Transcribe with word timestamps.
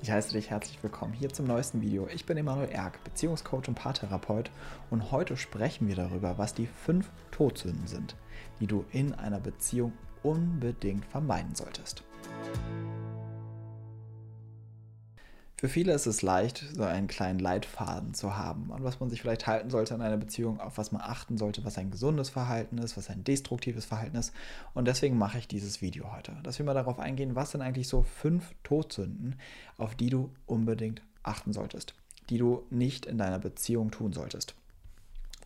Ich 0.00 0.12
heiße 0.12 0.32
dich 0.32 0.50
herzlich 0.50 0.80
willkommen 0.82 1.12
hier 1.12 1.28
zum 1.28 1.46
neuesten 1.46 1.82
Video. 1.82 2.06
Ich 2.06 2.24
bin 2.24 2.36
Emanuel 2.36 2.70
Erk, 2.70 3.02
Beziehungscoach 3.02 3.66
und 3.66 3.74
Paartherapeut 3.74 4.50
und 4.90 5.10
heute 5.10 5.36
sprechen 5.36 5.88
wir 5.88 5.96
darüber, 5.96 6.38
was 6.38 6.54
die 6.54 6.68
fünf 6.68 7.10
Todsünden 7.32 7.88
sind, 7.88 8.14
die 8.60 8.68
du 8.68 8.84
in 8.92 9.12
einer 9.14 9.40
Beziehung 9.40 9.92
unbedingt 10.22 11.04
vermeiden 11.04 11.56
solltest. 11.56 12.04
Für 15.60 15.68
viele 15.68 15.92
ist 15.92 16.06
es 16.06 16.22
leicht, 16.22 16.64
so 16.72 16.84
einen 16.84 17.08
kleinen 17.08 17.40
Leitfaden 17.40 18.14
zu 18.14 18.36
haben, 18.36 18.72
an 18.72 18.84
was 18.84 19.00
man 19.00 19.10
sich 19.10 19.20
vielleicht 19.20 19.48
halten 19.48 19.70
sollte 19.70 19.92
in 19.92 20.02
einer 20.02 20.16
Beziehung, 20.16 20.60
auf 20.60 20.78
was 20.78 20.92
man 20.92 21.02
achten 21.02 21.36
sollte, 21.36 21.64
was 21.64 21.76
ein 21.78 21.90
gesundes 21.90 22.28
Verhalten 22.28 22.78
ist, 22.78 22.96
was 22.96 23.10
ein 23.10 23.24
destruktives 23.24 23.84
Verhalten 23.84 24.16
ist. 24.16 24.32
Und 24.72 24.86
deswegen 24.86 25.18
mache 25.18 25.38
ich 25.38 25.48
dieses 25.48 25.82
Video 25.82 26.12
heute, 26.14 26.36
dass 26.44 26.60
wir 26.60 26.64
mal 26.64 26.74
darauf 26.74 27.00
eingehen, 27.00 27.34
was 27.34 27.50
sind 27.50 27.62
eigentlich 27.62 27.88
so 27.88 28.02
fünf 28.02 28.54
Todsünden, 28.62 29.34
auf 29.78 29.96
die 29.96 30.10
du 30.10 30.30
unbedingt 30.46 31.02
achten 31.24 31.52
solltest, 31.52 31.94
die 32.30 32.38
du 32.38 32.62
nicht 32.70 33.04
in 33.04 33.18
deiner 33.18 33.40
Beziehung 33.40 33.90
tun 33.90 34.12
solltest. 34.12 34.54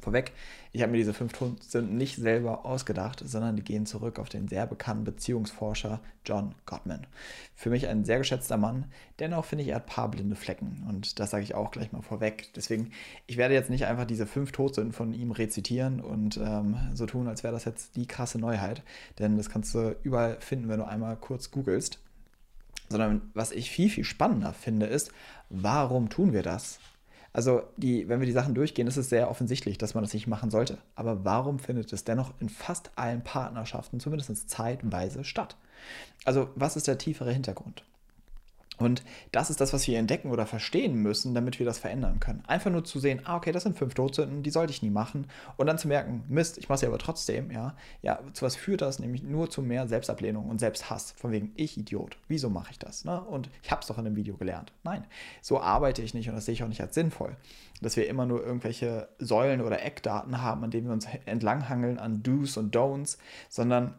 Vorweg, 0.03 0.33
ich 0.73 0.83
habe 0.83 0.91
mir 0.91 0.99
diese 0.99 1.15
fünf 1.15 1.33
Todsünden 1.33 1.97
nicht 1.97 2.17
selber 2.17 2.67
ausgedacht, 2.67 3.23
sondern 3.25 3.55
die 3.55 3.63
gehen 3.63 3.87
zurück 3.87 4.19
auf 4.19 4.29
den 4.29 4.49
sehr 4.49 4.67
bekannten 4.67 5.05
Beziehungsforscher 5.05 6.01
John 6.27 6.57
Gottman. 6.67 7.07
Für 7.55 7.71
mich 7.71 7.87
ein 7.87 8.05
sehr 8.05 8.19
geschätzter 8.19 8.57
Mann, 8.57 8.87
dennoch 9.21 9.45
finde 9.45 9.63
ich, 9.63 9.69
er 9.69 9.77
hat 9.77 9.85
ein 9.85 9.95
paar 9.95 10.11
blinde 10.11 10.35
Flecken 10.35 10.85
und 10.89 11.21
das 11.21 11.31
sage 11.31 11.45
ich 11.45 11.55
auch 11.55 11.71
gleich 11.71 11.93
mal 11.93 12.03
vorweg. 12.03 12.49
Deswegen, 12.57 12.91
ich 13.29 13.37
werde 13.37 13.55
jetzt 13.55 13.71
nicht 13.71 13.87
einfach 13.87 14.05
diese 14.05 14.27
fünf 14.27 14.51
Todsünden 14.51 14.93
von 14.93 15.15
ihm 15.15 15.31
rezitieren 15.31 16.01
und 16.01 16.37
ähm, 16.37 16.77
so 16.95 17.07
tun, 17.07 17.29
als 17.29 17.45
wäre 17.45 17.55
das 17.55 17.65
jetzt 17.65 17.95
die 17.95 18.07
krasse 18.07 18.41
Neuheit, 18.41 18.83
denn 19.21 19.37
das 19.37 19.51
kannst 19.51 19.73
du 19.75 19.95
überall 20.03 20.41
finden, 20.41 20.69
wenn 20.69 20.81
du 20.81 20.87
einmal 20.87 21.17
kurz 21.17 21.53
googelst. 21.53 22.01
Sondern 22.89 23.31
was 23.35 23.53
ich 23.53 23.71
viel, 23.71 23.89
viel 23.89 24.05
spannender 24.05 24.53
finde, 24.53 24.87
ist, 24.87 25.13
warum 25.49 26.11
tun 26.11 26.33
wir 26.33 26.43
das? 26.43 26.81
Also, 27.35 27.63
die, 27.77 28.09
wenn 28.09 28.21
wir 28.21 28.27
die 28.27 28.33
Sachen 28.33 28.55
durchgehen, 28.55 28.87
ist 28.87 28.99
es 28.99 29.09
sehr 29.09 29.31
offensichtlich, 29.31 29.79
dass 29.79 29.95
man 29.95 30.05
das 30.05 30.13
nicht 30.13 30.27
machen 30.27 30.51
sollte. 30.51 30.79
Aber 30.95 31.25
warum 31.25 31.59
findet 31.59 31.93
es 31.93 32.05
dennoch 32.05 32.35
in 32.41 32.51
fast 32.51 32.91
allen 32.97 33.25
Partnerschaften 33.25 34.01
zumindest 34.01 34.51
zeitweise 34.51 35.25
statt? 35.25 35.57
Also, 36.25 36.51
was 36.55 36.77
ist 36.77 36.89
der 36.89 36.99
tiefere 36.99 37.33
Hintergrund? 37.33 37.85
Und 38.83 39.05
das 39.31 39.49
ist 39.49 39.61
das, 39.61 39.73
was 39.73 39.87
wir 39.87 39.99
entdecken 39.99 40.31
oder 40.31 40.45
verstehen 40.45 40.95
müssen, 40.95 41.35
damit 41.35 41.59
wir 41.59 41.67
das 41.67 41.79
verändern 41.79 42.19
können. 42.19 42.43
Einfach 42.47 42.71
nur 42.71 42.85
zu 42.85 42.99
sehen, 42.99 43.21
ah, 43.25 43.37
okay, 43.37 43.53
das 43.53 43.63
sind 43.63 43.79
fünf 43.79 43.95
Todsünden, 43.95 44.43
die 44.43 44.51
sollte 44.51 44.73
ich 44.73 44.83
nie 44.83 44.91
machen. 44.91 45.27
Und 45.57 45.67
dann 45.67 45.79
zu 45.79 45.89
merken, 45.89 46.25
Mist, 46.29 46.59
ich 46.59 46.69
mache 46.69 46.79
sie 46.79 46.87
aber 46.87 46.99
trotzdem, 46.99 47.51
ja. 47.51 47.77
Ja, 48.03 48.19
zu 48.33 48.45
was 48.45 48.57
führt 48.57 48.83
das? 48.83 48.99
Nämlich 48.99 49.23
nur 49.23 49.51
zu 49.51 49.63
mehr 49.63 49.87
Selbstablehnung 49.87 50.49
und 50.49 50.59
Selbsthass. 50.59 51.13
Von 51.17 51.31
wegen, 51.31 51.53
ich 51.55 51.79
Idiot. 51.79 52.17
Wieso 52.29 52.51
mache 52.51 52.73
ich 52.73 52.79
das? 52.79 53.05
Ne? 53.05 53.21
Und 53.21 53.51
ich 53.63 53.71
habe 53.71 53.83
es 53.83 53.87
doch 53.87 53.99
in 53.99 54.05
dem 54.05 54.17
Video 54.17 54.37
gelernt. 54.37 54.73
Nein, 54.83 55.05
so 55.41 55.61
arbeite 55.61 56.03
ich 56.03 56.15
nicht 56.15 56.29
und 56.29 56.35
das 56.35 56.47
sehe 56.47 56.55
ich 56.55 56.65
auch 56.65 56.69
nicht 56.69 56.81
als 56.81 56.95
sinnvoll. 56.95 57.37
Dass 57.81 57.97
wir 57.97 58.09
immer 58.09 58.27
nur 58.27 58.45
irgendwelche 58.45 59.09
Säulen 59.19 59.61
oder 59.61 59.83
Eckdaten 59.83 60.43
haben, 60.43 60.65
an 60.65 60.71
denen 60.71 60.87
wir 60.87 60.93
uns 60.93 61.07
entlanghangeln 61.27 61.99
an 61.99 62.23
Do's 62.23 62.57
und 62.57 62.75
Don'ts, 62.75 63.19
sondern 63.49 63.95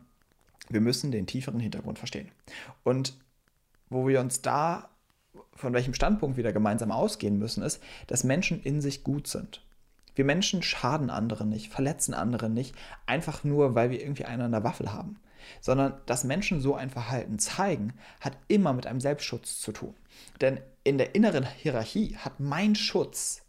wir 0.69 0.81
müssen 0.81 1.11
den 1.11 1.27
tieferen 1.27 1.59
Hintergrund 1.59 1.99
verstehen. 1.99 2.29
Und 2.83 3.13
wo 3.93 4.07
wir 4.07 4.19
uns 4.19 4.41
da 4.41 4.89
von 5.55 5.73
welchem 5.73 5.93
Standpunkt 5.93 6.37
wieder 6.37 6.53
gemeinsam 6.53 6.91
ausgehen 6.91 7.37
müssen, 7.39 7.63
ist, 7.63 7.81
dass 8.07 8.23
Menschen 8.23 8.61
in 8.61 8.81
sich 8.81 9.03
gut 9.03 9.27
sind. 9.27 9.61
Wir 10.15 10.25
Menschen 10.25 10.61
schaden 10.61 11.09
anderen 11.09 11.49
nicht, 11.49 11.71
verletzen 11.71 12.13
andere 12.13 12.49
nicht, 12.49 12.75
einfach 13.05 13.43
nur, 13.43 13.75
weil 13.75 13.89
wir 13.89 14.01
irgendwie 14.01 14.25
einen 14.25 14.43
an 14.43 14.51
der 14.51 14.63
Waffel 14.63 14.93
haben. 14.93 15.19
Sondern 15.59 15.99
dass 16.05 16.23
Menschen 16.23 16.61
so 16.61 16.75
ein 16.75 16.89
Verhalten 16.89 17.39
zeigen, 17.39 17.93
hat 18.21 18.37
immer 18.47 18.73
mit 18.73 18.87
einem 18.87 19.01
Selbstschutz 19.01 19.59
zu 19.59 19.71
tun. 19.71 19.93
Denn 20.39 20.59
in 20.83 20.97
der 20.97 21.15
inneren 21.15 21.45
Hierarchie 21.45 22.15
hat 22.17 22.39
mein 22.39 22.75
Schutz, 22.75 23.41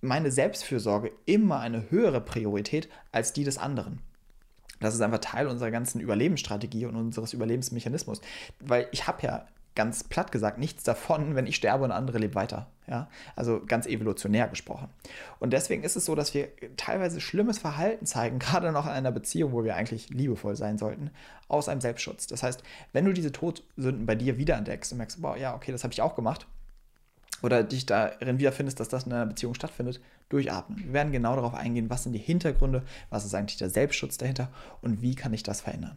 meine 0.00 0.30
Selbstfürsorge 0.30 1.12
immer 1.26 1.60
eine 1.60 1.90
höhere 1.90 2.20
Priorität 2.20 2.88
als 3.12 3.32
die 3.32 3.44
des 3.44 3.58
anderen. 3.58 4.00
Das 4.80 4.94
ist 4.94 5.00
einfach 5.00 5.18
Teil 5.18 5.48
unserer 5.48 5.70
ganzen 5.70 6.00
Überlebensstrategie 6.00 6.86
und 6.86 6.96
unseres 6.96 7.32
Überlebensmechanismus. 7.32 8.20
Weil 8.60 8.88
ich 8.92 9.06
habe 9.06 9.22
ja 9.22 9.46
ganz 9.78 10.02
platt 10.02 10.32
gesagt 10.32 10.58
nichts 10.58 10.82
davon, 10.82 11.36
wenn 11.36 11.46
ich 11.46 11.54
sterbe 11.54 11.84
und 11.84 11.92
andere 11.92 12.18
leben 12.18 12.34
weiter. 12.34 12.66
Ja? 12.88 13.08
Also 13.36 13.62
ganz 13.64 13.86
evolutionär 13.86 14.48
gesprochen. 14.48 14.88
Und 15.38 15.52
deswegen 15.52 15.84
ist 15.84 15.94
es 15.94 16.04
so, 16.04 16.16
dass 16.16 16.34
wir 16.34 16.48
teilweise 16.76 17.20
schlimmes 17.20 17.58
Verhalten 17.58 18.04
zeigen, 18.04 18.38
gerade 18.40 18.72
noch 18.72 18.86
in 18.86 18.90
einer 18.90 19.12
Beziehung, 19.12 19.52
wo 19.52 19.62
wir 19.62 19.76
eigentlich 19.76 20.10
liebevoll 20.10 20.56
sein 20.56 20.78
sollten, 20.78 21.10
aus 21.46 21.68
einem 21.68 21.80
Selbstschutz. 21.80 22.26
Das 22.26 22.42
heißt, 22.42 22.64
wenn 22.92 23.04
du 23.04 23.12
diese 23.12 23.30
Todsünden 23.30 24.04
bei 24.04 24.16
dir 24.16 24.36
wiederentdeckst 24.36 24.90
und 24.90 24.98
merkst, 24.98 25.22
boah, 25.22 25.36
ja, 25.36 25.54
okay, 25.54 25.70
das 25.70 25.84
habe 25.84 25.92
ich 25.92 26.02
auch 26.02 26.16
gemacht, 26.16 26.48
oder 27.40 27.62
dich 27.62 27.86
darin 27.86 28.40
wiederfindest, 28.40 28.80
dass 28.80 28.88
das 28.88 29.04
in 29.04 29.12
einer 29.12 29.26
Beziehung 29.26 29.54
stattfindet, 29.54 30.00
durchatmen. 30.28 30.86
Wir 30.86 30.92
werden 30.92 31.12
genau 31.12 31.36
darauf 31.36 31.54
eingehen, 31.54 31.88
was 31.88 32.02
sind 32.02 32.14
die 32.14 32.18
Hintergründe, 32.18 32.82
was 33.10 33.24
ist 33.24 33.34
eigentlich 33.34 33.58
der 33.58 33.70
Selbstschutz 33.70 34.18
dahinter 34.18 34.50
und 34.82 35.02
wie 35.02 35.14
kann 35.14 35.32
ich 35.32 35.44
das 35.44 35.60
verändern. 35.60 35.96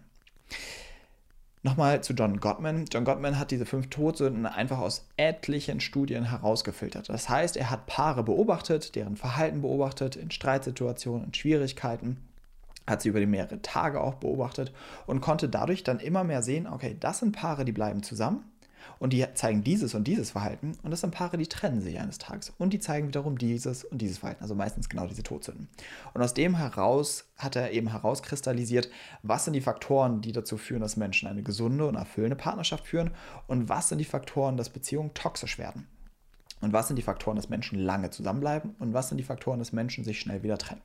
Nochmal 1.63 2.01
zu 2.01 2.13
John 2.13 2.39
Gottman. 2.39 2.85
John 2.91 3.05
Gottman 3.05 3.37
hat 3.37 3.51
diese 3.51 3.67
fünf 3.67 3.89
Todsünden 3.91 4.47
einfach 4.47 4.79
aus 4.79 5.07
etlichen 5.17 5.79
Studien 5.79 6.23
herausgefiltert. 6.23 7.07
Das 7.09 7.29
heißt, 7.29 7.55
er 7.55 7.69
hat 7.69 7.85
Paare 7.85 8.23
beobachtet, 8.23 8.95
deren 8.95 9.15
Verhalten 9.15 9.61
beobachtet, 9.61 10.15
in 10.15 10.31
Streitsituationen, 10.31 11.27
in 11.27 11.33
Schwierigkeiten, 11.35 12.17
hat 12.87 13.03
sie 13.03 13.09
über 13.09 13.19
die 13.19 13.27
mehrere 13.27 13.61
Tage 13.61 14.01
auch 14.01 14.15
beobachtet 14.15 14.73
und 15.05 15.21
konnte 15.21 15.49
dadurch 15.49 15.83
dann 15.83 15.99
immer 15.99 16.23
mehr 16.23 16.41
sehen, 16.41 16.65
okay, 16.65 16.97
das 16.99 17.19
sind 17.19 17.35
Paare, 17.35 17.63
die 17.63 17.71
bleiben 17.71 18.01
zusammen 18.01 18.50
und 19.01 19.13
die 19.13 19.25
zeigen 19.33 19.63
dieses 19.63 19.95
und 19.95 20.07
dieses 20.07 20.29
Verhalten 20.29 20.77
und 20.83 20.91
das 20.91 21.01
sind 21.01 21.09
Paare, 21.09 21.35
die 21.35 21.47
trennen 21.47 21.81
sich 21.81 21.99
eines 21.99 22.19
Tages 22.19 22.53
und 22.59 22.71
die 22.71 22.79
zeigen 22.79 23.07
wiederum 23.07 23.35
dieses 23.35 23.83
und 23.83 23.99
dieses 23.99 24.19
Verhalten, 24.19 24.43
also 24.43 24.53
meistens 24.53 24.89
genau 24.89 25.07
diese 25.07 25.23
Todsünden. 25.23 25.69
Und 26.13 26.21
aus 26.21 26.35
dem 26.35 26.55
heraus 26.55 27.25
hat 27.35 27.55
er 27.55 27.71
eben 27.71 27.87
herauskristallisiert, 27.87 28.91
was 29.23 29.45
sind 29.45 29.53
die 29.53 29.61
Faktoren, 29.61 30.21
die 30.21 30.33
dazu 30.33 30.55
führen, 30.55 30.81
dass 30.81 30.97
Menschen 30.97 31.27
eine 31.27 31.41
gesunde 31.41 31.87
und 31.87 31.95
erfüllende 31.95 32.35
Partnerschaft 32.35 32.85
führen 32.85 33.09
und 33.47 33.69
was 33.69 33.89
sind 33.89 33.97
die 33.97 34.05
Faktoren, 34.05 34.55
dass 34.55 34.69
Beziehungen 34.69 35.15
toxisch 35.15 35.57
werden. 35.57 35.87
Und 36.61 36.73
was 36.73 36.87
sind 36.87 36.95
die 36.95 37.01
Faktoren, 37.01 37.35
dass 37.35 37.49
Menschen 37.49 37.79
lange 37.79 38.11
zusammenbleiben? 38.11 38.75
Und 38.79 38.93
was 38.93 39.09
sind 39.09 39.17
die 39.17 39.23
Faktoren, 39.23 39.59
dass 39.59 39.73
Menschen 39.73 40.03
sich 40.03 40.19
schnell 40.19 40.43
wieder 40.43 40.57
trennen? 40.57 40.81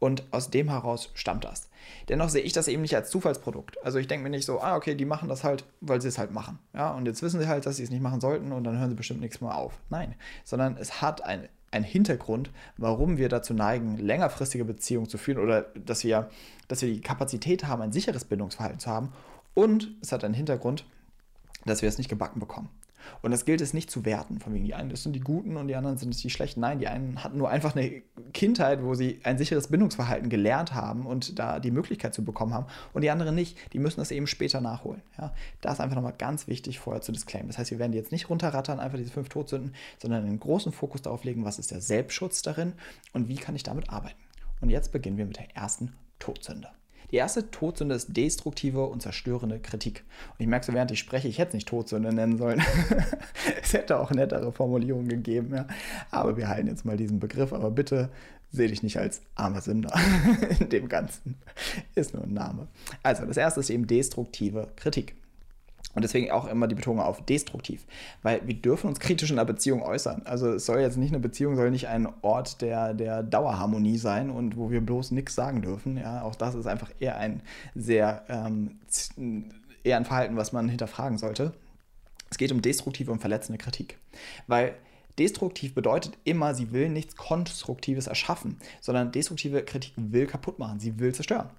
Und 0.00 0.22
aus 0.30 0.50
dem 0.50 0.68
heraus 0.68 1.10
stammt 1.14 1.44
das. 1.44 1.68
Dennoch 2.08 2.28
sehe 2.28 2.42
ich 2.42 2.52
das 2.52 2.68
eben 2.68 2.82
nicht 2.82 2.94
als 2.94 3.10
Zufallsprodukt. 3.10 3.84
Also 3.84 3.98
ich 3.98 4.06
denke 4.06 4.22
mir 4.22 4.30
nicht 4.30 4.44
so, 4.44 4.60
ah, 4.60 4.76
okay, 4.76 4.94
die 4.94 5.04
machen 5.04 5.28
das 5.28 5.42
halt, 5.42 5.64
weil 5.80 6.00
sie 6.00 6.08
es 6.08 6.18
halt 6.18 6.30
machen. 6.30 6.58
Ja, 6.72 6.92
und 6.92 7.06
jetzt 7.06 7.22
wissen 7.22 7.40
sie 7.40 7.48
halt, 7.48 7.66
dass 7.66 7.76
sie 7.76 7.82
es 7.82 7.90
nicht 7.90 8.02
machen 8.02 8.20
sollten 8.20 8.52
und 8.52 8.64
dann 8.64 8.78
hören 8.78 8.90
sie 8.90 8.96
bestimmt 8.96 9.20
nichts 9.20 9.40
mehr 9.40 9.56
auf. 9.56 9.78
Nein, 9.90 10.14
sondern 10.44 10.76
es 10.76 11.02
hat 11.02 11.24
ein, 11.24 11.48
ein 11.72 11.82
Hintergrund, 11.82 12.50
warum 12.76 13.16
wir 13.16 13.28
dazu 13.28 13.54
neigen, 13.54 13.98
längerfristige 13.98 14.64
Beziehungen 14.64 15.08
zu 15.08 15.18
führen 15.18 15.38
oder 15.38 15.62
dass 15.74 16.04
wir, 16.04 16.30
dass 16.68 16.82
wir 16.82 16.92
die 16.92 17.00
Kapazität 17.00 17.66
haben, 17.66 17.82
ein 17.82 17.92
sicheres 17.92 18.24
Bindungsverhalten 18.24 18.78
zu 18.78 18.90
haben. 18.90 19.12
Und 19.54 19.90
es 20.00 20.12
hat 20.12 20.22
einen 20.22 20.34
Hintergrund, 20.34 20.84
dass 21.64 21.82
wir 21.82 21.88
es 21.88 21.98
nicht 21.98 22.08
gebacken 22.08 22.38
bekommen. 22.38 22.68
Und 23.22 23.30
das 23.30 23.44
gilt 23.44 23.60
es 23.60 23.74
nicht 23.74 23.90
zu 23.90 24.04
werten, 24.04 24.40
von 24.40 24.54
wegen 24.54 24.64
die 24.64 24.74
einen 24.74 24.90
das 24.90 25.02
sind 25.02 25.12
die 25.12 25.20
Guten 25.20 25.56
und 25.56 25.68
die 25.68 25.76
anderen 25.76 25.98
sind 25.98 26.22
die 26.22 26.30
Schlechten. 26.30 26.60
Nein, 26.60 26.78
die 26.78 26.88
einen 26.88 27.22
hatten 27.22 27.38
nur 27.38 27.50
einfach 27.50 27.74
eine 27.74 28.02
Kindheit, 28.32 28.82
wo 28.82 28.94
sie 28.94 29.20
ein 29.24 29.38
sicheres 29.38 29.68
Bindungsverhalten 29.68 30.28
gelernt 30.28 30.74
haben 30.74 31.06
und 31.06 31.38
da 31.38 31.60
die 31.60 31.70
Möglichkeit 31.70 32.14
zu 32.14 32.24
bekommen 32.24 32.54
haben 32.54 32.66
und 32.92 33.02
die 33.02 33.10
anderen 33.10 33.34
nicht. 33.34 33.56
Die 33.72 33.78
müssen 33.78 34.00
das 34.00 34.10
eben 34.10 34.26
später 34.26 34.60
nachholen. 34.60 35.02
Ja, 35.18 35.32
das 35.60 35.74
ist 35.74 35.80
einfach 35.80 35.96
nochmal 35.96 36.14
ganz 36.16 36.48
wichtig 36.48 36.78
vorher 36.78 37.02
zu 37.02 37.12
disclaimen. 37.12 37.48
Das 37.48 37.58
heißt, 37.58 37.70
wir 37.70 37.78
werden 37.78 37.92
jetzt 37.92 38.12
nicht 38.12 38.30
runterrattern, 38.30 38.80
einfach 38.80 38.98
diese 38.98 39.12
fünf 39.12 39.28
Todsünden, 39.28 39.74
sondern 39.98 40.24
einen 40.24 40.40
großen 40.40 40.72
Fokus 40.72 41.02
darauf 41.02 41.24
legen, 41.24 41.44
was 41.44 41.58
ist 41.58 41.70
der 41.70 41.80
Selbstschutz 41.80 42.42
darin 42.42 42.72
und 43.12 43.28
wie 43.28 43.36
kann 43.36 43.56
ich 43.56 43.62
damit 43.62 43.90
arbeiten. 43.90 44.16
Und 44.60 44.70
jetzt 44.70 44.92
beginnen 44.92 45.18
wir 45.18 45.26
mit 45.26 45.36
der 45.36 45.56
ersten 45.56 45.94
Todsünde. 46.18 46.68
Die 47.10 47.16
erste 47.16 47.50
Todsünde 47.50 47.94
ist 47.94 48.16
destruktive 48.16 48.84
und 48.86 49.00
zerstörende 49.00 49.58
Kritik. 49.58 50.04
Und 50.32 50.40
ich 50.40 50.46
merke 50.46 50.66
so, 50.66 50.74
während 50.74 50.90
ich 50.90 50.98
spreche, 50.98 51.28
ich 51.28 51.38
hätte 51.38 51.50
es 51.50 51.54
nicht 51.54 51.68
Todsünde 51.68 52.12
nennen 52.12 52.36
sollen. 52.36 52.62
es 53.62 53.72
hätte 53.72 53.98
auch 53.98 54.10
nettere 54.10 54.52
Formulierungen 54.52 55.08
gegeben, 55.08 55.54
ja. 55.54 55.66
Aber 56.10 56.36
wir 56.36 56.48
halten 56.48 56.68
jetzt 56.68 56.84
mal 56.84 56.96
diesen 56.96 57.18
Begriff. 57.18 57.52
Aber 57.52 57.70
bitte 57.70 58.10
sehe 58.50 58.68
dich 58.68 58.82
nicht 58.82 58.98
als 58.98 59.22
armer 59.34 59.60
Sünder 59.60 59.92
in 60.60 60.68
dem 60.68 60.88
Ganzen. 60.88 61.36
Ist 61.94 62.14
nur 62.14 62.24
ein 62.24 62.34
Name. 62.34 62.68
Also, 63.02 63.24
das 63.24 63.36
erste 63.36 63.60
ist 63.60 63.70
eben 63.70 63.86
destruktive 63.86 64.68
Kritik. 64.76 65.14
Und 65.94 66.02
deswegen 66.02 66.30
auch 66.30 66.46
immer 66.46 66.68
die 66.68 66.74
Betonung 66.74 67.00
auf 67.00 67.24
destruktiv. 67.24 67.84
Weil 68.22 68.46
wir 68.46 68.54
dürfen 68.54 68.88
uns 68.88 69.00
kritisch 69.00 69.30
in 69.30 69.38
einer 69.38 69.46
Beziehung 69.46 69.82
äußern. 69.82 70.22
Also 70.26 70.52
es 70.52 70.66
soll 70.66 70.80
jetzt 70.80 70.96
nicht 70.96 71.10
eine 71.10 71.18
Beziehung, 71.18 71.56
soll 71.56 71.70
nicht 71.70 71.88
ein 71.88 72.08
Ort 72.22 72.60
der, 72.60 72.94
der 72.94 73.22
Dauerharmonie 73.22 73.98
sein 73.98 74.30
und 74.30 74.56
wo 74.56 74.70
wir 74.70 74.80
bloß 74.80 75.10
nichts 75.10 75.34
sagen 75.34 75.62
dürfen. 75.62 75.96
Ja, 75.96 76.22
auch 76.22 76.34
das 76.34 76.54
ist 76.54 76.66
einfach 76.66 76.90
eher 77.00 77.16
ein 77.16 77.42
sehr, 77.74 78.22
ähm, 78.28 78.78
eher 79.82 79.96
ein 79.96 80.04
Verhalten, 80.04 80.36
was 80.36 80.52
man 80.52 80.68
hinterfragen 80.68 81.18
sollte. 81.18 81.52
Es 82.30 82.38
geht 82.38 82.52
um 82.52 82.62
destruktive 82.62 83.10
und 83.10 83.20
verletzende 83.20 83.58
Kritik. 83.58 83.98
Weil 84.46 84.74
Destruktiv 85.18 85.74
bedeutet 85.74 86.16
immer, 86.22 86.54
sie 86.54 86.70
will 86.72 86.88
nichts 86.88 87.16
Konstruktives 87.16 88.06
erschaffen, 88.06 88.56
sondern 88.80 89.10
destruktive 89.10 89.64
Kritik 89.64 89.92
will 89.96 90.26
kaputt 90.26 90.60
machen, 90.60 90.78
sie 90.78 91.00
will 91.00 91.12
zerstören. 91.12 91.50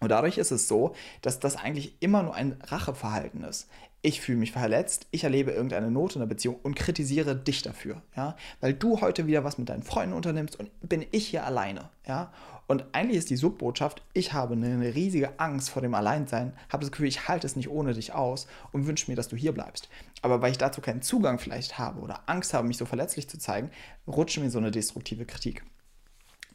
Und 0.00 0.10
dadurch 0.10 0.38
ist 0.38 0.50
es 0.50 0.68
so, 0.68 0.94
dass 1.22 1.40
das 1.40 1.56
eigentlich 1.56 1.96
immer 2.00 2.22
nur 2.22 2.34
ein 2.34 2.56
Racheverhalten 2.68 3.44
ist. 3.44 3.68
ich 4.06 4.20
fühle 4.20 4.38
mich 4.38 4.52
verletzt, 4.52 5.08
ich 5.10 5.24
erlebe 5.24 5.50
irgendeine 5.50 5.90
Not 5.90 6.14
in 6.14 6.20
der 6.20 6.26
Beziehung 6.26 6.56
und 6.62 6.76
kritisiere 6.76 7.34
dich 7.34 7.62
dafür, 7.62 8.02
ja, 8.16 8.36
weil 8.60 8.72
du 8.72 9.00
heute 9.00 9.26
wieder 9.26 9.42
was 9.42 9.58
mit 9.58 9.68
deinen 9.68 9.82
Freunden 9.82 10.14
unternimmst 10.14 10.58
und 10.60 10.70
bin 10.80 11.04
ich 11.10 11.26
hier 11.26 11.44
alleine, 11.44 11.90
ja. 12.06 12.32
Und 12.68 12.84
eigentlich 12.92 13.18
ist 13.18 13.30
die 13.30 13.36
Subbotschaft, 13.36 14.02
ich 14.12 14.32
habe 14.32 14.54
eine 14.54 14.94
riesige 14.94 15.38
Angst 15.38 15.70
vor 15.70 15.82
dem 15.82 15.94
Alleinsein, 15.94 16.52
habe 16.68 16.82
das 16.82 16.90
Gefühl, 16.90 17.06
ich 17.06 17.28
halte 17.28 17.46
es 17.46 17.54
nicht 17.54 17.68
ohne 17.68 17.94
dich 17.94 18.12
aus 18.12 18.48
und 18.72 18.86
wünsche 18.86 19.08
mir, 19.08 19.16
dass 19.16 19.28
du 19.28 19.36
hier 19.36 19.52
bleibst. 19.52 19.88
Aber 20.22 20.42
weil 20.42 20.50
ich 20.50 20.58
dazu 20.58 20.80
keinen 20.80 21.02
Zugang 21.02 21.38
vielleicht 21.38 21.78
habe 21.78 22.00
oder 22.00 22.22
Angst 22.26 22.54
habe, 22.54 22.66
mich 22.66 22.76
so 22.76 22.84
verletzlich 22.84 23.28
zu 23.28 23.38
zeigen, 23.38 23.70
rutscht 24.08 24.38
mir 24.38 24.50
so 24.50 24.58
eine 24.58 24.72
destruktive 24.72 25.26
Kritik. 25.26 25.64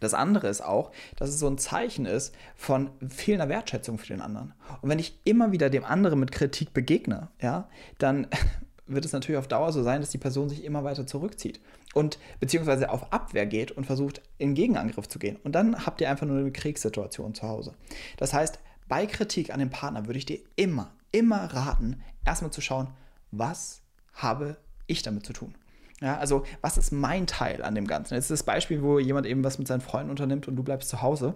Das 0.02 0.14
andere 0.14 0.50
ist 0.50 0.62
auch, 0.62 0.92
dass 1.16 1.30
es 1.30 1.40
so 1.40 1.48
ein 1.48 1.58
Zeichen 1.58 2.06
ist 2.06 2.36
von 2.56 2.90
fehlender 3.08 3.48
Wertschätzung 3.48 3.98
für 3.98 4.08
den 4.08 4.20
anderen. 4.20 4.54
Und 4.82 4.90
wenn 4.90 5.00
ich 5.00 5.18
immer 5.24 5.54
wieder 5.54 5.70
dem 5.70 5.86
anderen 5.86 6.20
mit 6.20 6.34
Kritik 6.34 6.74
begegne, 6.74 7.30
ja, 7.40 7.70
dann 8.00 8.28
wird 8.88 9.06
es 9.06 9.14
natürlich 9.14 9.40
auf 9.40 9.48
Dauer 9.48 9.72
so 9.72 9.84
sein, 9.84 10.02
dass 10.02 10.10
die 10.10 10.18
Person 10.18 10.50
sich 10.50 10.66
immer 10.66 10.84
weiter 10.84 11.08
zurückzieht 11.08 11.62
und 11.94 12.20
beziehungsweise 12.40 12.90
auf 12.90 13.14
Abwehr 13.14 13.46
geht 13.46 13.72
und 13.72 13.86
versucht, 13.86 14.22
in 14.38 14.56
Gegenangriff 14.56 15.08
zu 15.08 15.20
gehen. 15.20 15.38
Und 15.44 15.54
dann 15.54 15.86
habt 15.86 16.02
ihr 16.02 16.10
einfach 16.10 16.28
nur 16.28 16.38
eine 16.38 16.52
Kriegssituation 16.52 17.34
zu 17.34 17.48
Hause. 17.48 17.76
Das 18.18 18.34
heißt, 18.34 18.60
bei 18.88 19.06
Kritik 19.06 19.54
an 19.54 19.60
dem 19.60 19.70
Partner 19.70 20.08
würde 20.08 20.18
ich 20.18 20.26
dir 20.26 20.40
immer, 20.56 20.92
immer 21.12 21.46
raten, 21.54 22.02
erstmal 22.26 22.52
zu 22.52 22.60
schauen, 22.60 22.90
was 23.32 23.82
habe 24.14 24.58
ich 24.88 25.04
damit 25.04 25.26
zu 25.26 25.34
tun? 25.34 25.56
Ja, 26.02 26.18
also 26.18 26.44
was 26.62 26.78
ist 26.78 26.92
mein 26.92 27.28
Teil 27.28 27.64
an 27.64 27.76
dem 27.76 27.86
Ganzen? 27.86 28.16
Jetzt 28.16 28.26
ist 28.26 28.32
das 28.32 28.44
Beispiel, 28.44 28.82
wo 28.82 28.98
jemand 29.00 29.28
eben 29.28 29.44
was 29.44 29.60
mit 29.60 29.68
seinen 29.68 29.82
Freunden 29.82 30.10
unternimmt 30.10 30.48
und 30.48 30.56
du 30.56 30.64
bleibst 30.64 30.90
zu 30.90 31.02
Hause. 31.02 31.36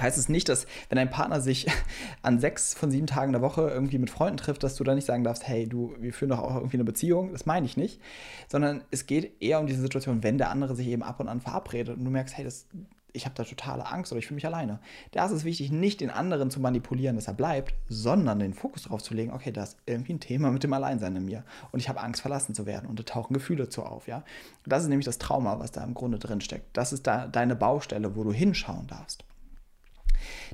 Heißt 0.00 0.16
es 0.16 0.30
nicht, 0.30 0.48
dass 0.48 0.66
wenn 0.88 0.98
ein 0.98 1.10
Partner 1.10 1.40
sich 1.40 1.66
an 2.22 2.38
sechs 2.38 2.74
von 2.74 2.90
sieben 2.90 3.06
Tagen 3.06 3.32
der 3.32 3.42
Woche 3.42 3.68
irgendwie 3.68 3.98
mit 3.98 4.08
Freunden 4.08 4.38
trifft, 4.38 4.62
dass 4.62 4.76
du 4.76 4.84
dann 4.84 4.94
nicht 4.94 5.04
sagen 5.04 5.24
darfst, 5.24 5.46
hey, 5.46 5.66
du, 5.66 5.94
wir 5.98 6.12
führen 6.12 6.30
doch 6.30 6.38
auch 6.38 6.54
irgendwie 6.54 6.76
eine 6.76 6.84
Beziehung. 6.84 7.32
Das 7.32 7.44
meine 7.44 7.66
ich 7.66 7.76
nicht. 7.76 8.00
Sondern 8.48 8.84
es 8.90 9.06
geht 9.06 9.42
eher 9.42 9.58
um 9.60 9.66
diese 9.66 9.82
Situation, 9.82 10.22
wenn 10.22 10.38
der 10.38 10.50
andere 10.50 10.76
sich 10.76 10.86
eben 10.86 11.02
ab 11.02 11.20
und 11.20 11.28
an 11.28 11.40
verabredet 11.40 11.98
und 11.98 12.04
du 12.04 12.10
merkst, 12.10 12.36
hey, 12.36 12.44
das, 12.44 12.66
ich 13.12 13.24
habe 13.24 13.34
da 13.34 13.44
totale 13.44 13.86
Angst 13.86 14.12
oder 14.12 14.18
ich 14.18 14.26
fühle 14.26 14.36
mich 14.36 14.46
alleine. 14.46 14.78
Da 15.10 15.26
ist 15.26 15.32
es 15.32 15.44
wichtig, 15.44 15.70
nicht 15.70 16.00
den 16.00 16.10
anderen 16.10 16.50
zu 16.50 16.60
manipulieren, 16.60 17.16
dass 17.16 17.28
er 17.28 17.34
bleibt, 17.34 17.74
sondern 17.88 18.38
den 18.38 18.54
Fokus 18.54 18.84
darauf 18.84 19.02
zu 19.02 19.14
legen, 19.14 19.32
okay, 19.32 19.52
da 19.52 19.62
ist 19.62 19.76
irgendwie 19.86 20.14
ein 20.14 20.20
Thema 20.20 20.50
mit 20.50 20.62
dem 20.62 20.72
Alleinsein 20.72 21.16
in 21.16 21.24
mir 21.24 21.44
und 21.70 21.80
ich 21.80 21.88
habe 21.88 22.00
Angst, 22.00 22.22
verlassen 22.22 22.54
zu 22.54 22.66
werden 22.66 22.88
und 22.88 22.98
da 22.98 23.02
tauchen 23.02 23.34
Gefühle 23.34 23.68
zu 23.68 23.82
auf, 23.82 24.08
ja. 24.08 24.24
Das 24.64 24.82
ist 24.82 24.88
nämlich 24.88 25.06
das 25.06 25.18
Trauma, 25.18 25.58
was 25.58 25.72
da 25.72 25.84
im 25.84 25.94
Grunde 25.94 26.18
drin 26.18 26.40
steckt. 26.40 26.76
Das 26.76 26.92
ist 26.92 27.06
da 27.06 27.26
deine 27.26 27.56
Baustelle, 27.56 28.16
wo 28.16 28.24
du 28.24 28.32
hinschauen 28.32 28.86
darfst. 28.86 29.24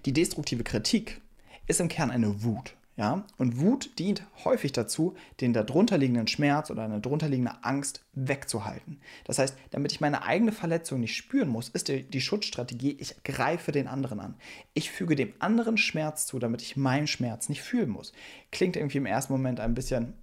Die 0.05 0.13
destruktive 0.13 0.65
Kritik 0.65 1.21
ist 1.67 1.81
im 1.81 1.89
Kern 1.89 2.11
eine 2.11 2.43
Wut. 2.43 2.75
Ja? 2.99 3.25
Und 3.39 3.61
Wut 3.61 3.97
dient 4.01 4.25
häufig 4.45 4.73
dazu, 4.73 5.15
den 5.41 5.53
darunterliegenden 5.53 6.27
Schmerz 6.27 6.69
oder 6.71 6.83
eine 6.83 7.01
darunterliegende 7.01 7.63
Angst 7.63 8.05
wegzuhalten. 8.13 9.01
Das 9.25 9.39
heißt, 9.39 9.57
damit 9.71 9.93
ich 9.93 10.01
meine 10.01 10.25
eigene 10.25 10.51
Verletzung 10.51 10.99
nicht 10.99 11.17
spüren 11.17 11.49
muss, 11.49 11.69
ist 11.69 11.89
die, 11.89 12.21
Schutzstrategie, 12.21 12.97
ich 12.99 13.23
greife 13.23 13.71
den 13.71 13.87
anderen 13.87 14.19
an. 14.19 14.35
Ich 14.75 14.91
füge 14.91 15.15
dem 15.15 15.33
anderen 15.39 15.79
Schmerz 15.79 16.27
zu, 16.27 16.41
damit 16.41 16.61
ich 16.61 16.77
meinen 16.77 17.07
Schmerz 17.07 17.49
nicht 17.49 17.63
fühlen 17.63 17.89
muss. 17.89 18.13
Klingt 18.51 18.75
irgendwie 18.75 18.99
im 18.99 19.07
ersten 19.07 19.33
Moment 19.33 19.61
ein 19.61 19.75
bisschen 19.75 20.15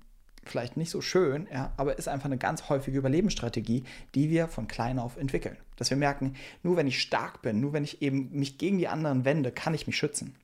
vielleicht 0.43 0.75
nicht 0.75 0.91
so 0.91 1.01
schön, 1.01 1.47
ja, 1.51 1.71
aber 1.77 1.97
ist 1.97 2.09
einfach 2.09 2.25
eine 2.25 2.37
ganz 2.37 2.67
häufige 2.69 2.97
Überlebensstrategie, 2.97 3.83
die 4.13 4.29
wir 4.29 4.47
von 4.47 4.67
klein 4.67 4.99
auf 4.99 5.15
entwickeln. 5.17 5.57
Dass 5.77 5.89
wir 5.89 5.97
merken, 5.97 6.35
nur 6.61 6.75
wenn 6.75 6.87
ich 6.87 7.01
stark 7.01 7.41
bin, 7.41 7.61
nur 7.61 7.71
wenn 7.71 7.85
ich 7.85 8.01
eben 8.01 8.29
mich 8.31 8.57
gegen 8.57 8.77
die 8.77 8.89
anderen 8.89 9.23
wende, 9.25 9.51
kann 9.51 9.73
ich 9.73 9.87
mich 9.87 9.97
schützen. 9.97 10.35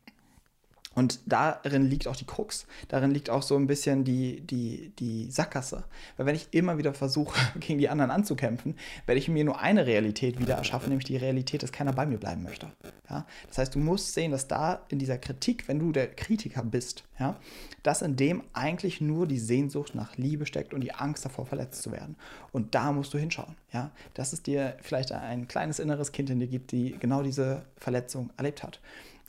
Und 0.94 1.20
darin 1.26 1.90
liegt 1.90 2.08
auch 2.08 2.18
die 2.18 2.26
Krux. 2.26 2.68
Darin 2.90 3.12
liegt 3.12 3.30
auch 3.30 3.44
so 3.44 3.56
ein 3.56 3.68
bisschen 3.68 4.04
die, 4.04 4.42
die, 4.42 4.92
die 5.00 5.32
Sackgasse. 5.32 5.86
Weil 6.18 6.26
wenn 6.26 6.36
ich 6.36 6.50
immer 6.52 6.78
wieder 6.78 6.94
versuche, 6.94 7.40
gegen 7.60 7.80
die 7.80 7.88
anderen 7.88 8.12
anzukämpfen, 8.12 8.76
werde 9.06 9.20
ich 9.20 9.30
mir 9.30 9.46
nur 9.46 9.60
eine 9.60 9.86
Realität 9.86 10.40
wieder 10.40 10.56
erschaffen, 10.56 10.90
nämlich 10.90 11.06
die 11.06 11.18
Realität, 11.18 11.64
dass 11.64 11.72
keiner 11.72 11.94
bei 11.94 12.06
mir 12.06 12.18
bleiben 12.18 12.44
möchte. 12.44 12.72
Ja? 13.10 13.26
Das 13.48 13.58
heißt, 13.58 13.76
du 13.76 13.80
musst 13.80 14.14
sehen, 14.14 14.32
dass 14.32 14.48
da 14.48 14.82
in 14.90 15.00
dieser 15.00 15.18
Kritik, 15.18 15.68
wenn 15.68 15.80
du 15.80 15.94
der 15.94 16.08
Kritiker 16.08 16.64
bist, 16.64 17.06
ja, 17.20 17.38
dass 17.84 18.02
in 18.02 18.16
dem 18.16 18.44
eigentlich 18.54 19.00
nur 19.00 19.28
die 19.28 19.40
Sehnsucht 19.40 19.96
nach 19.96 20.18
Liebe 20.18 20.46
steckt 20.46 20.74
und 20.74 20.82
die 20.82 20.94
Angst 20.94 21.24
davor, 21.24 21.46
verletzt 21.46 21.84
zu 21.84 21.92
werden. 21.92 22.16
Und 22.52 22.76
da 22.76 22.92
musst 22.92 23.14
du 23.14 23.18
hinschauen. 23.18 23.56
Ja? 23.72 23.92
Dass 24.14 24.34
es 24.34 24.44
dir 24.44 24.76
vielleicht 24.82 25.12
ein 25.12 25.48
kleines 25.48 25.80
inneres 25.80 26.12
Kind 26.12 26.30
in 26.30 26.40
dir 26.40 26.48
gibt, 26.48 26.72
die 26.72 26.98
genau 27.00 27.24
diese 27.24 27.64
Verletzung 27.78 28.32
erlebt 28.38 28.64
hat. 28.64 28.82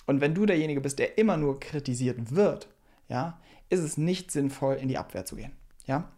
Und 0.07 0.21
wenn 0.21 0.35
du 0.35 0.47
derjenige 0.47 0.81
bist, 0.81 0.99
der 0.99 1.19
immer 1.19 1.37
nur 1.37 1.61
kritisiert 1.61 2.35
wird, 2.35 2.69
ja, 3.09 3.39
ist 3.71 3.81
es 3.81 3.97
nicht 3.97 4.31
sinnvoll, 4.31 4.77
in 4.77 4.89
die 4.89 4.99
Abwehr 4.99 5.25
zu 5.25 5.37
gehen. 5.37 5.53
Ja? 5.87 6.09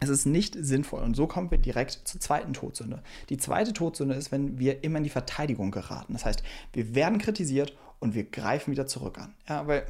Es 0.00 0.08
ist 0.08 0.26
nicht 0.26 0.56
sinnvoll. 0.58 1.02
Und 1.02 1.14
so 1.14 1.26
kommen 1.26 1.50
wir 1.50 1.58
direkt 1.58 1.92
zur 2.04 2.20
zweiten 2.20 2.52
Todsünde. 2.52 3.02
Die 3.28 3.36
zweite 3.36 3.72
Todsünde 3.72 4.14
ist, 4.14 4.32
wenn 4.32 4.58
wir 4.58 4.82
immer 4.82 4.98
in 4.98 5.04
die 5.04 5.10
Verteidigung 5.10 5.70
geraten. 5.70 6.12
Das 6.12 6.24
heißt, 6.24 6.42
wir 6.72 6.94
werden 6.94 7.18
kritisiert 7.18 7.76
und 8.00 8.14
wir 8.14 8.24
greifen 8.24 8.72
wieder 8.72 8.86
zurück 8.86 9.18
an. 9.18 9.34
Ja, 9.48 9.66
weil 9.68 9.86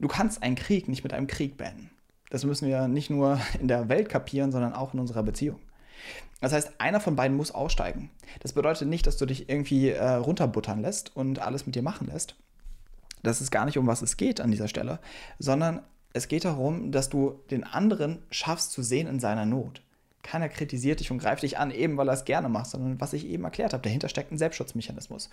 du 0.00 0.08
kannst 0.08 0.42
einen 0.42 0.56
Krieg 0.56 0.88
nicht 0.88 1.04
mit 1.04 1.12
einem 1.12 1.28
Krieg 1.28 1.56
beenden. 1.56 1.90
Das 2.30 2.44
müssen 2.44 2.68
wir 2.68 2.88
nicht 2.88 3.08
nur 3.08 3.40
in 3.60 3.68
der 3.68 3.88
Welt 3.88 4.08
kapieren, 4.08 4.50
sondern 4.50 4.72
auch 4.72 4.94
in 4.94 5.00
unserer 5.00 5.22
Beziehung. 5.22 5.60
Das 6.40 6.52
heißt, 6.52 6.80
einer 6.80 7.00
von 7.00 7.16
beiden 7.16 7.36
muss 7.36 7.50
aussteigen. 7.50 8.10
Das 8.40 8.52
bedeutet 8.52 8.88
nicht, 8.88 9.06
dass 9.06 9.16
du 9.16 9.26
dich 9.26 9.48
irgendwie 9.48 9.90
äh, 9.90 10.04
runterbuttern 10.04 10.80
lässt 10.80 11.14
und 11.16 11.40
alles 11.40 11.66
mit 11.66 11.74
dir 11.74 11.82
machen 11.82 12.06
lässt. 12.06 12.36
Das 13.22 13.40
ist 13.40 13.50
gar 13.50 13.64
nicht, 13.64 13.78
um 13.78 13.86
was 13.86 14.02
es 14.02 14.16
geht 14.16 14.40
an 14.40 14.50
dieser 14.50 14.68
Stelle, 14.68 15.00
sondern 15.38 15.82
es 16.12 16.28
geht 16.28 16.44
darum, 16.44 16.92
dass 16.92 17.08
du 17.08 17.40
den 17.50 17.64
anderen 17.64 18.22
schaffst 18.30 18.72
zu 18.72 18.82
sehen 18.82 19.06
in 19.06 19.20
seiner 19.20 19.46
Not. 19.46 19.82
Keiner 20.22 20.48
kritisiert 20.48 21.00
dich 21.00 21.10
und 21.10 21.18
greift 21.18 21.42
dich 21.42 21.58
an, 21.58 21.70
eben 21.70 21.96
weil 21.96 22.08
er 22.08 22.14
es 22.14 22.24
gerne 22.24 22.48
macht, 22.48 22.66
sondern 22.66 23.00
was 23.00 23.12
ich 23.12 23.26
eben 23.26 23.44
erklärt 23.44 23.72
habe, 23.72 23.82
dahinter 23.82 24.08
steckt 24.08 24.32
ein 24.32 24.38
Selbstschutzmechanismus. 24.38 25.30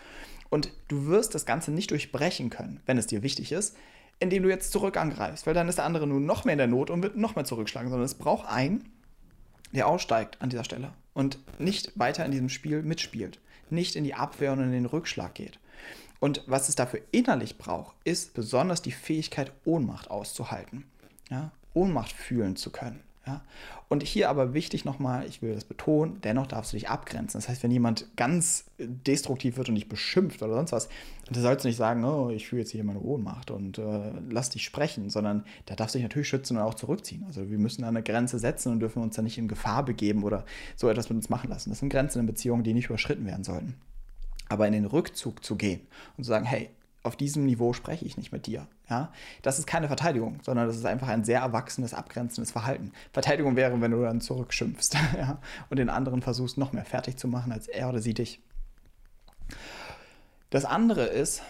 Und 0.50 0.72
du 0.88 1.08
wirst 1.08 1.36
das 1.36 1.46
Ganze 1.46 1.72
nicht 1.72 1.92
durchbrechen 1.92 2.50
können, 2.50 2.80
wenn 2.86 2.98
es 2.98 3.08
dir 3.08 3.24
wichtig 3.24 3.52
ist, 3.52 3.76
indem 4.20 4.44
du 4.44 4.50
jetzt 4.50 4.72
zurück 4.72 4.98
angreifst, 4.98 5.46
weil 5.46 5.54
dann 5.54 5.68
ist 5.68 5.78
der 5.78 5.86
andere 5.86 6.08
nur 6.08 6.22
noch 6.22 6.46
mehr 6.46 6.54
in 6.54 6.60
der 6.60 6.68
Not 6.68 6.90
und 6.90 7.04
wird 7.04 7.18
noch 7.18 7.36
mehr 7.36 7.46
zurückschlagen, 7.46 7.90
sondern 7.90 8.06
es 8.06 8.16
braucht 8.16 8.48
einen, 8.48 8.90
der 9.72 9.88
aussteigt 9.88 10.42
an 10.42 10.50
dieser 10.50 10.64
Stelle 10.64 10.94
und 11.14 11.40
nicht 11.60 11.98
weiter 11.98 12.26
in 12.26 12.32
diesem 12.32 12.50
Spiel 12.50 12.84
mitspielt, 12.84 13.40
nicht 13.70 13.96
in 13.96 14.04
die 14.04 14.14
Abwehr 14.14 14.54
und 14.54 14.62
in 14.62 14.72
den 14.72 14.86
Rückschlag 14.86 15.34
geht. 15.34 15.60
Und 16.20 16.44
was 16.48 16.70
es 16.70 16.76
dafür 16.76 17.02
innerlich 17.12 17.58
braucht, 17.58 17.96
ist 18.04 18.34
besonders 18.34 18.82
die 18.82 18.92
Fähigkeit, 18.92 19.52
Ohnmacht 19.66 20.10
auszuhalten, 20.10 20.86
ja? 21.30 21.52
Ohnmacht 21.74 22.14
fühlen 22.14 22.56
zu 22.56 22.70
können. 22.72 23.02
Ja? 23.26 23.42
Und 23.88 24.04
hier 24.04 24.30
aber 24.30 24.54
wichtig 24.54 24.86
nochmal, 24.86 25.26
ich 25.28 25.42
will 25.42 25.54
das 25.54 25.64
betonen, 25.64 26.20
dennoch 26.22 26.48
darfst 26.48 26.74
du 26.74 26.78
dich 26.78 26.90
abgrenzen. 26.90 27.40
Das 27.40 27.50
heißt, 27.50 27.64
wenn 27.64 27.72
jemand 27.72 28.08
ganz 28.16 28.66
destruktiv 28.78 29.58
wird 29.58 29.70
und 29.70 29.76
dich 29.76 29.90
beschimpft 29.90 30.42
oder 30.42 30.56
sonst 30.56 30.72
was, 30.72 30.90
dann 31.32 31.42
sollst 31.42 31.64
du 31.64 31.68
nicht 31.68 31.78
sagen, 31.78 32.04
oh, 32.04 32.30
ich 32.30 32.48
fühle 32.48 32.62
jetzt 32.62 32.72
hier 32.72 32.84
meine 32.84 33.00
Ohnmacht 33.00 33.52
und 33.52 33.78
äh, 33.78 34.12
lass 34.30 34.50
dich 34.50 34.64
sprechen, 34.64 35.10
sondern 35.10 35.46
da 35.66 35.76
darfst 35.76 35.96
du 35.96 35.98
dich 35.98 36.04
natürlich 36.04 36.28
schützen 36.28 36.58
und 36.58 36.64
auch 36.64 36.74
zurückziehen. 36.74 37.24
Also 37.26 37.50
wir 37.50 37.58
müssen 37.58 37.82
da 37.82 37.88
eine 37.88 38.04
Grenze 38.04 38.40
setzen 38.40 38.72
und 38.72 38.80
dürfen 38.80 39.02
uns 39.02 39.16
da 39.16 39.22
nicht 39.22 39.38
in 39.38 39.48
Gefahr 39.48 39.84
begeben 39.84 40.24
oder 40.24 40.46
so 40.76 40.90
etwas 40.90 41.10
mit 41.10 41.18
uns 41.18 41.30
machen 41.30 41.50
lassen. 41.50 41.70
Das 41.70 41.80
sind 41.80 41.90
Grenzen 41.90 42.20
in 42.20 42.26
Beziehungen, 42.26 42.64
die 42.64 42.74
nicht 42.74 42.88
überschritten 42.88 43.26
werden 43.26 43.44
sollten. 43.44 43.76
Aber 44.50 44.68
in 44.68 44.74
den 44.74 44.86
Rückzug 44.86 45.44
zu 45.44 45.56
gehen 45.56 45.82
und 46.18 46.24
zu 46.24 46.30
sagen, 46.30 46.46
hey, 46.46 46.70
auf 47.06 47.16
diesem 47.16 47.46
Niveau 47.46 47.74
spreche 47.74 48.06
ich 48.06 48.18
nicht 48.18 48.32
mit 48.32 48.48
dir. 48.48 48.68
Ja? 48.90 49.12
Das 49.44 49.60
ist 49.60 49.68
keine 49.68 49.88
Verteidigung, 49.88 50.40
sondern 50.44 50.68
das 50.68 50.76
ist 50.76 50.86
einfach 50.86 51.08
ein 51.08 51.24
sehr 51.24 51.40
erwachsenes, 51.40 51.94
abgrenzendes 51.94 52.52
Verhalten. 52.52 52.92
Verteidigung 53.14 53.56
wäre, 53.56 53.80
wenn 53.80 53.92
du 53.92 54.02
dann 54.02 54.22
zurückschimpfst 54.22 54.96
ja? 55.18 55.40
und 55.70 55.78
den 55.78 55.90
anderen 55.90 56.22
versuchst, 56.22 56.58
noch 56.58 56.74
mehr 56.74 56.86
fertig 56.86 57.18
zu 57.18 57.28
machen, 57.28 57.52
als 57.52 57.68
er 57.68 57.90
oder 57.90 58.02
sie 58.02 58.14
dich. 58.14 58.42
Das 60.50 60.66
andere 60.66 61.06
ist, 61.06 61.44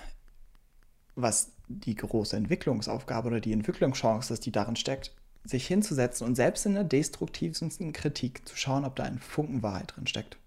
was 1.15 1.51
die 1.67 1.95
große 1.95 2.35
Entwicklungsaufgabe 2.35 3.27
oder 3.27 3.39
die 3.39 3.53
Entwicklungschance 3.53 4.33
ist, 4.33 4.45
die 4.45 4.51
darin 4.51 4.75
steckt, 4.75 5.13
sich 5.45 5.67
hinzusetzen 5.67 6.27
und 6.27 6.35
selbst 6.35 6.65
in 6.65 6.73
der 6.73 6.83
destruktivsten 6.83 7.93
Kritik 7.93 8.47
zu 8.47 8.57
schauen, 8.57 8.83
ob 8.83 8.95
da 8.95 9.03
ein 9.03 9.19
Funken 9.19 9.63
Wahrheit 9.63 9.93
drin 9.95 10.07
steckt. 10.07 10.37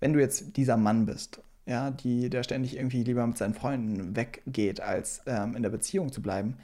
Wenn 0.00 0.14
du 0.14 0.20
jetzt 0.20 0.56
dieser 0.56 0.76
Mann 0.76 1.06
bist 1.06 1.40
ja, 1.66 1.90
die, 1.90 2.28
der 2.28 2.42
ständig 2.42 2.76
irgendwie 2.76 3.02
lieber 3.02 3.26
mit 3.26 3.38
seinen 3.38 3.54
Freunden 3.54 4.14
weggeht, 4.16 4.80
als 4.80 5.22
ähm, 5.26 5.56
in 5.56 5.62
der 5.62 5.70
Beziehung 5.70 6.12
zu 6.12 6.20
bleiben, 6.20 6.58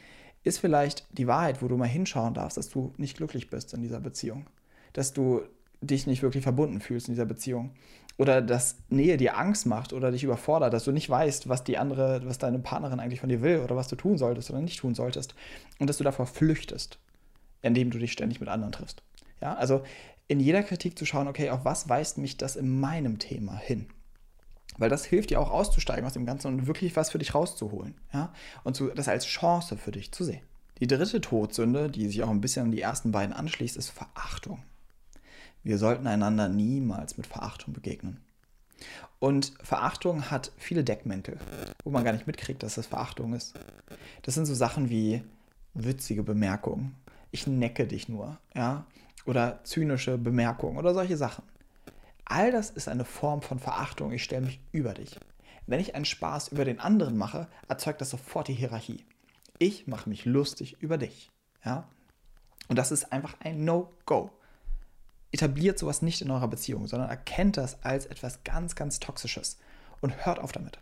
ist 0.44 0.58
vielleicht 0.58 1.06
die 1.16 1.26
Wahrheit, 1.26 1.62
wo 1.62 1.68
du 1.68 1.76
mal 1.76 1.88
hinschauen 1.88 2.34
darfst, 2.34 2.56
dass 2.56 2.68
du 2.68 2.92
nicht 2.96 3.16
glücklich 3.16 3.50
bist 3.50 3.74
in 3.74 3.82
dieser 3.82 4.00
Beziehung. 4.00 4.46
Dass 4.92 5.12
du 5.12 5.42
dich 5.80 6.06
nicht 6.06 6.22
wirklich 6.22 6.42
verbunden 6.42 6.80
fühlst 6.80 7.08
in 7.08 7.14
dieser 7.14 7.26
Beziehung. 7.26 7.70
Oder 8.18 8.42
dass 8.42 8.76
Nähe 8.90 9.16
dir 9.16 9.38
Angst 9.38 9.66
macht 9.66 9.94
oder 9.94 10.10
dich 10.10 10.24
überfordert, 10.24 10.74
dass 10.74 10.84
du 10.84 10.92
nicht 10.92 11.08
weißt, 11.08 11.48
was 11.48 11.64
die 11.64 11.78
andere, 11.78 12.20
was 12.24 12.36
deine 12.36 12.58
Partnerin 12.58 13.00
eigentlich 13.00 13.20
von 13.20 13.30
dir 13.30 13.40
will 13.40 13.60
oder 13.60 13.76
was 13.76 13.88
du 13.88 13.96
tun 13.96 14.18
solltest 14.18 14.50
oder 14.50 14.60
nicht 14.60 14.80
tun 14.80 14.94
solltest. 14.94 15.34
Und 15.78 15.88
dass 15.88 15.96
du 15.96 16.04
davor 16.04 16.26
flüchtest, 16.26 16.98
indem 17.62 17.90
du 17.90 17.98
dich 17.98 18.12
ständig 18.12 18.40
mit 18.40 18.50
anderen 18.50 18.72
triffst. 18.72 19.02
Ja, 19.40 19.54
also 19.54 19.82
in 20.28 20.38
jeder 20.38 20.62
Kritik 20.62 20.98
zu 20.98 21.06
schauen, 21.06 21.28
okay, 21.28 21.48
auf 21.48 21.64
was 21.64 21.88
weist 21.88 22.18
mich 22.18 22.36
das 22.36 22.56
in 22.56 22.78
meinem 22.78 23.18
Thema 23.18 23.56
hin? 23.56 23.86
Weil 24.80 24.88
das 24.88 25.04
hilft 25.04 25.28
dir 25.28 25.40
auch 25.40 25.50
auszusteigen 25.50 26.06
aus 26.06 26.14
dem 26.14 26.24
Ganzen 26.24 26.48
und 26.48 26.66
wirklich 26.66 26.96
was 26.96 27.10
für 27.10 27.18
dich 27.18 27.34
rauszuholen. 27.34 27.94
Ja? 28.14 28.32
Und 28.64 28.74
zu, 28.74 28.88
das 28.88 29.08
als 29.08 29.26
Chance 29.26 29.76
für 29.76 29.92
dich 29.92 30.10
zu 30.10 30.24
sehen. 30.24 30.40
Die 30.80 30.86
dritte 30.86 31.20
Todsünde, 31.20 31.90
die 31.90 32.08
sich 32.08 32.22
auch 32.22 32.30
ein 32.30 32.40
bisschen 32.40 32.64
an 32.64 32.72
die 32.72 32.80
ersten 32.80 33.12
beiden 33.12 33.34
anschließt, 33.34 33.76
ist 33.76 33.90
Verachtung. 33.90 34.62
Wir 35.62 35.76
sollten 35.76 36.06
einander 36.06 36.48
niemals 36.48 37.18
mit 37.18 37.26
Verachtung 37.26 37.74
begegnen. 37.74 38.22
Und 39.18 39.52
Verachtung 39.62 40.30
hat 40.30 40.50
viele 40.56 40.82
Deckmäntel, 40.82 41.38
wo 41.84 41.90
man 41.90 42.02
gar 42.02 42.12
nicht 42.12 42.26
mitkriegt, 42.26 42.62
dass 42.62 42.76
das 42.76 42.86
Verachtung 42.86 43.34
ist. 43.34 43.52
Das 44.22 44.34
sind 44.34 44.46
so 44.46 44.54
Sachen 44.54 44.88
wie 44.88 45.22
witzige 45.74 46.22
Bemerkungen. 46.22 46.96
Ich 47.30 47.46
necke 47.46 47.86
dich 47.86 48.08
nur, 48.08 48.38
ja, 48.54 48.86
oder 49.26 49.60
zynische 49.64 50.16
Bemerkungen 50.16 50.78
oder 50.78 50.94
solche 50.94 51.18
Sachen. 51.18 51.44
All 52.30 52.52
das 52.52 52.70
ist 52.70 52.88
eine 52.88 53.04
Form 53.04 53.42
von 53.42 53.58
Verachtung. 53.58 54.12
Ich 54.12 54.22
stelle 54.22 54.46
mich 54.46 54.60
über 54.72 54.94
dich. 54.94 55.18
Wenn 55.66 55.80
ich 55.80 55.94
einen 55.94 56.04
Spaß 56.04 56.48
über 56.48 56.64
den 56.64 56.80
anderen 56.80 57.18
mache, 57.18 57.48
erzeugt 57.68 58.00
das 58.00 58.10
sofort 58.10 58.48
die 58.48 58.54
Hierarchie. 58.54 59.04
Ich 59.58 59.86
mache 59.86 60.08
mich 60.08 60.24
lustig 60.24 60.76
über 60.80 60.96
dich, 60.96 61.30
ja. 61.64 61.88
Und 62.68 62.76
das 62.76 62.92
ist 62.92 63.12
einfach 63.12 63.34
ein 63.40 63.64
No-Go 63.64 64.30
etabliert 65.32 65.78
sowas 65.78 66.02
nicht 66.02 66.22
in 66.22 66.30
eurer 66.30 66.48
Beziehung, 66.48 66.86
sondern 66.86 67.08
erkennt 67.08 67.56
das 67.56 67.82
als 67.82 68.06
etwas 68.06 68.42
ganz, 68.44 68.74
ganz 68.74 69.00
Toxisches 69.00 69.58
und 70.00 70.24
hört 70.24 70.38
auf 70.38 70.52
damit. 70.52 70.78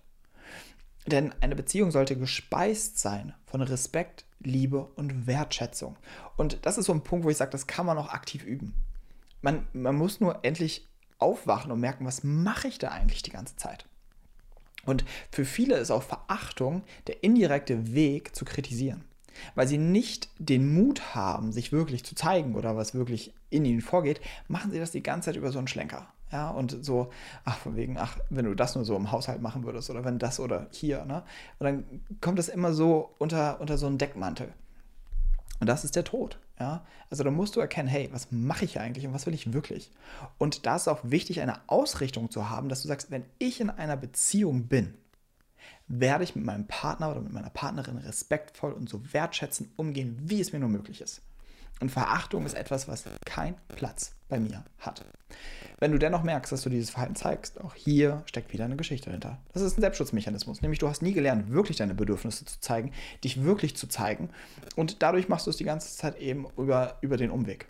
Denn 1.06 1.32
eine 1.40 1.56
Beziehung 1.56 1.90
sollte 1.90 2.16
gespeist 2.16 2.98
sein 2.98 3.34
von 3.46 3.62
Respekt, 3.62 4.24
Liebe 4.40 4.84
und 4.96 5.26
Wertschätzung. 5.26 5.96
Und 6.36 6.64
das 6.66 6.78
ist 6.78 6.86
so 6.86 6.92
ein 6.92 7.02
Punkt, 7.02 7.24
wo 7.24 7.30
ich 7.30 7.36
sage, 7.36 7.50
das 7.50 7.66
kann 7.66 7.86
man 7.86 7.98
auch 7.98 8.08
aktiv 8.08 8.44
üben. 8.44 8.74
Man, 9.40 9.66
man 9.72 9.96
muss 9.96 10.20
nur 10.20 10.44
endlich 10.44 10.87
aufwachen 11.18 11.72
und 11.72 11.80
merken, 11.80 12.06
was 12.06 12.24
mache 12.24 12.68
ich 12.68 12.78
da 12.78 12.88
eigentlich 12.88 13.22
die 13.22 13.32
ganze 13.32 13.56
Zeit. 13.56 13.86
Und 14.84 15.04
für 15.30 15.44
viele 15.44 15.76
ist 15.76 15.90
auch 15.90 16.02
Verachtung 16.02 16.82
der 17.06 17.22
indirekte 17.22 17.92
Weg 17.92 18.34
zu 18.34 18.44
kritisieren 18.44 19.04
weil 19.54 19.66
sie 19.66 19.78
nicht 19.78 20.28
den 20.38 20.74
Mut 20.74 21.14
haben, 21.14 21.52
sich 21.52 21.72
wirklich 21.72 22.04
zu 22.04 22.14
zeigen 22.14 22.54
oder 22.54 22.76
was 22.76 22.94
wirklich 22.94 23.34
in 23.50 23.64
ihnen 23.64 23.80
vorgeht, 23.80 24.20
machen 24.48 24.70
sie 24.70 24.78
das 24.78 24.90
die 24.90 25.02
ganze 25.02 25.26
Zeit 25.26 25.36
über 25.36 25.52
so 25.52 25.58
einen 25.58 25.68
Schlenker. 25.68 26.06
Ja, 26.30 26.50
und 26.50 26.84
so, 26.84 27.10
ach, 27.44 27.56
von 27.56 27.74
wegen, 27.76 27.96
ach, 27.96 28.18
wenn 28.28 28.44
du 28.44 28.54
das 28.54 28.74
nur 28.74 28.84
so 28.84 28.94
im 28.96 29.10
Haushalt 29.10 29.40
machen 29.40 29.64
würdest 29.64 29.88
oder 29.88 30.04
wenn 30.04 30.18
das 30.18 30.40
oder 30.40 30.66
hier, 30.72 31.06
ne? 31.06 31.22
Und 31.58 31.64
dann 31.64 31.84
kommt 32.20 32.38
das 32.38 32.48
immer 32.48 32.74
so 32.74 33.14
unter, 33.16 33.60
unter 33.62 33.78
so 33.78 33.86
einen 33.86 33.96
Deckmantel. 33.96 34.52
Und 35.58 35.68
das 35.68 35.84
ist 35.84 35.96
der 35.96 36.04
Tod. 36.04 36.38
Ja? 36.58 36.84
Also 37.10 37.24
da 37.24 37.30
musst 37.30 37.56
du 37.56 37.60
erkennen, 37.60 37.88
hey, 37.88 38.08
was 38.12 38.30
mache 38.30 38.64
ich 38.64 38.80
eigentlich 38.80 39.06
und 39.06 39.14
was 39.14 39.26
will 39.26 39.34
ich 39.34 39.52
wirklich? 39.52 39.90
Und 40.38 40.66
da 40.66 40.76
ist 40.76 40.88
auch 40.88 41.00
wichtig, 41.02 41.40
eine 41.40 41.60
Ausrichtung 41.68 42.30
zu 42.30 42.50
haben, 42.50 42.68
dass 42.68 42.82
du 42.82 42.88
sagst, 42.88 43.10
wenn 43.10 43.24
ich 43.38 43.60
in 43.60 43.70
einer 43.70 43.96
Beziehung 43.96 44.66
bin, 44.66 44.94
werde 45.86 46.24
ich 46.24 46.36
mit 46.36 46.44
meinem 46.44 46.66
Partner 46.66 47.10
oder 47.10 47.20
mit 47.20 47.32
meiner 47.32 47.50
Partnerin 47.50 47.98
respektvoll 47.98 48.72
und 48.72 48.88
so 48.88 49.12
wertschätzend 49.12 49.70
umgehen, 49.76 50.18
wie 50.22 50.40
es 50.40 50.52
mir 50.52 50.58
nur 50.58 50.68
möglich 50.68 51.00
ist. 51.00 51.22
Und 51.80 51.90
Verachtung 51.90 52.44
ist 52.44 52.54
etwas, 52.54 52.88
was 52.88 53.04
keinen 53.24 53.56
Platz 53.68 54.17
bei 54.28 54.38
mir 54.38 54.64
hat. 54.78 55.04
Wenn 55.80 55.92
du 55.92 55.98
dennoch 55.98 56.24
merkst, 56.24 56.50
dass 56.50 56.62
du 56.62 56.70
dieses 56.70 56.90
Verhalten 56.90 57.14
zeigst, 57.14 57.60
auch 57.60 57.74
hier 57.74 58.22
steckt 58.26 58.52
wieder 58.52 58.64
eine 58.64 58.76
Geschichte 58.76 59.06
dahinter. 59.06 59.38
Das 59.52 59.62
ist 59.62 59.78
ein 59.78 59.80
Selbstschutzmechanismus. 59.80 60.60
Nämlich 60.60 60.80
du 60.80 60.88
hast 60.88 61.02
nie 61.02 61.12
gelernt, 61.12 61.50
wirklich 61.50 61.76
deine 61.76 61.94
Bedürfnisse 61.94 62.44
zu 62.44 62.60
zeigen, 62.60 62.92
dich 63.22 63.44
wirklich 63.44 63.76
zu 63.76 63.86
zeigen. 63.86 64.30
Und 64.74 65.02
dadurch 65.02 65.28
machst 65.28 65.46
du 65.46 65.50
es 65.50 65.56
die 65.56 65.64
ganze 65.64 65.96
Zeit 65.96 66.18
eben 66.18 66.46
über, 66.56 66.96
über 67.00 67.16
den 67.16 67.30
Umweg. 67.30 67.68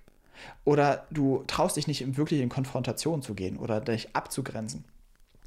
Oder 0.65 1.07
du 1.11 1.45
traust 1.47 1.77
dich 1.77 1.87
nicht 1.87 2.17
wirklich 2.17 2.41
in 2.41 2.49
Konfrontation 2.49 3.21
zu 3.21 3.35
gehen 3.35 3.59
oder 3.59 3.81
dich 3.81 4.15
abzugrenzen. 4.15 4.85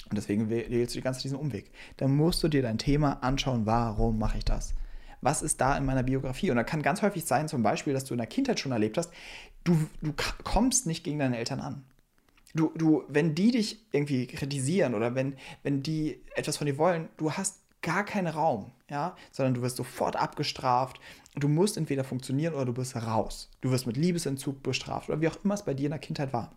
Und 0.10 0.18
deswegen 0.18 0.50
wählst 0.50 0.94
du 0.94 1.00
die 1.00 1.04
ganze 1.04 1.20
Zeit 1.20 1.26
diesen 1.26 1.40
Umweg. 1.40 1.72
Dann 1.98 2.16
musst 2.16 2.44
du 2.44 2.48
dir 2.48 2.62
dein 2.62 2.78
Thema 2.78 3.24
anschauen, 3.24 3.66
warum 3.66 4.20
mache 4.20 4.38
ich 4.38 4.46
das? 4.46 4.74
Was 5.22 5.42
ist 5.42 5.62
da 5.62 5.78
in 5.78 5.86
meiner 5.86 6.04
Biografie? 6.04 6.50
Und 6.50 6.58
da 6.58 6.64
kann 6.64 6.82
ganz 6.82 7.02
häufig 7.02 7.26
sein, 7.26 7.48
zum 7.48 7.64
Beispiel, 7.64 7.94
dass 7.94 8.06
du 8.06 8.14
in 8.14 8.18
der 8.18 8.28
Kindheit 8.28 8.60
schon 8.60 8.72
erlebt 8.72 8.98
hast, 8.98 9.12
du, 9.64 9.88
du 10.02 10.14
kommst 10.44 10.86
nicht 10.86 11.04
gegen 11.04 11.20
deine 11.20 11.38
Eltern 11.38 11.60
an. 11.60 11.84
Du, 12.54 12.72
du, 12.76 13.04
wenn 13.08 13.34
die 13.34 13.52
dich 13.52 13.80
irgendwie 13.92 14.28
kritisieren 14.28 14.94
oder 14.94 15.16
wenn, 15.16 15.38
wenn 15.64 15.84
die 15.84 16.22
etwas 16.36 16.58
von 16.58 16.68
dir 16.68 16.78
wollen, 16.78 17.08
du 17.18 17.32
hast 17.32 17.62
gar 17.82 18.04
keinen 18.06 18.28
Raum, 18.28 18.72
ja, 18.90 19.16
sondern 19.32 19.54
du 19.54 19.62
wirst 19.62 19.78
sofort 19.78 20.16
abgestraft. 20.16 21.00
Du 21.36 21.48
musst 21.48 21.78
entweder 21.78 22.04
funktionieren 22.04 22.54
oder 22.54 22.66
du 22.66 22.74
bist 22.74 22.96
raus. 22.96 23.50
Du 23.62 23.72
wirst 23.72 23.88
mit 23.88 23.98
Liebesentzug 23.98 24.62
bestraft 24.62 25.10
oder 25.10 25.22
wie 25.22 25.30
auch 25.30 25.38
immer 25.44 25.54
es 25.54 25.64
bei 25.64 25.74
dir 25.74 25.86
in 25.86 25.92
der 25.92 26.00
Kindheit 26.00 26.34
war. 26.34 26.52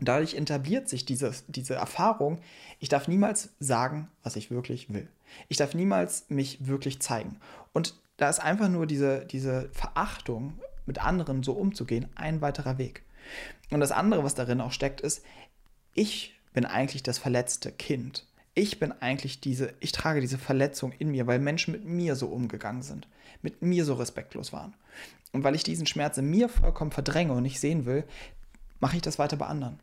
Dadurch 0.00 0.34
etabliert 0.34 0.88
sich 0.88 1.06
diese, 1.06 1.32
diese 1.48 1.74
Erfahrung, 1.74 2.38
ich 2.80 2.90
darf 2.90 3.08
niemals 3.08 3.48
sagen, 3.60 4.08
was 4.22 4.36
ich 4.36 4.50
wirklich 4.50 4.92
will. 4.92 5.08
Ich 5.48 5.56
darf 5.56 5.74
niemals 5.74 6.26
mich 6.28 6.66
wirklich 6.66 7.00
zeigen. 7.00 7.38
Und 7.72 7.94
da 8.18 8.28
ist 8.28 8.38
einfach 8.38 8.68
nur 8.68 8.86
diese, 8.86 9.24
diese 9.24 9.70
Verachtung, 9.72 10.58
mit 10.86 11.02
anderen 11.02 11.42
so 11.42 11.52
umzugehen, 11.52 12.08
ein 12.14 12.40
weiterer 12.40 12.78
Weg. 12.78 13.02
Und 13.70 13.80
das 13.80 13.92
andere, 13.92 14.24
was 14.24 14.34
darin 14.34 14.60
auch 14.60 14.72
steckt, 14.72 15.00
ist, 15.00 15.24
ich 15.94 16.34
bin 16.52 16.64
eigentlich 16.64 17.02
das 17.02 17.18
verletzte 17.18 17.72
Kind. 17.72 18.26
Ich 18.54 18.78
bin 18.78 18.92
eigentlich 18.92 19.40
diese, 19.40 19.74
ich 19.80 19.92
trage 19.92 20.20
diese 20.20 20.38
Verletzung 20.38 20.92
in 20.92 21.10
mir, 21.10 21.26
weil 21.26 21.38
Menschen 21.38 21.72
mit 21.72 21.84
mir 21.84 22.16
so 22.16 22.28
umgegangen 22.28 22.82
sind, 22.82 23.08
mit 23.42 23.60
mir 23.60 23.84
so 23.84 23.94
respektlos 23.94 24.52
waren. 24.52 24.74
Und 25.32 25.44
weil 25.44 25.54
ich 25.54 25.62
diesen 25.62 25.86
Schmerz 25.86 26.16
in 26.16 26.30
mir 26.30 26.48
vollkommen 26.48 26.92
verdränge 26.92 27.32
und 27.32 27.42
nicht 27.42 27.60
sehen 27.60 27.84
will, 27.84 28.04
mache 28.80 28.96
ich 28.96 29.02
das 29.02 29.18
weiter 29.18 29.36
bei 29.36 29.46
anderen. 29.46 29.78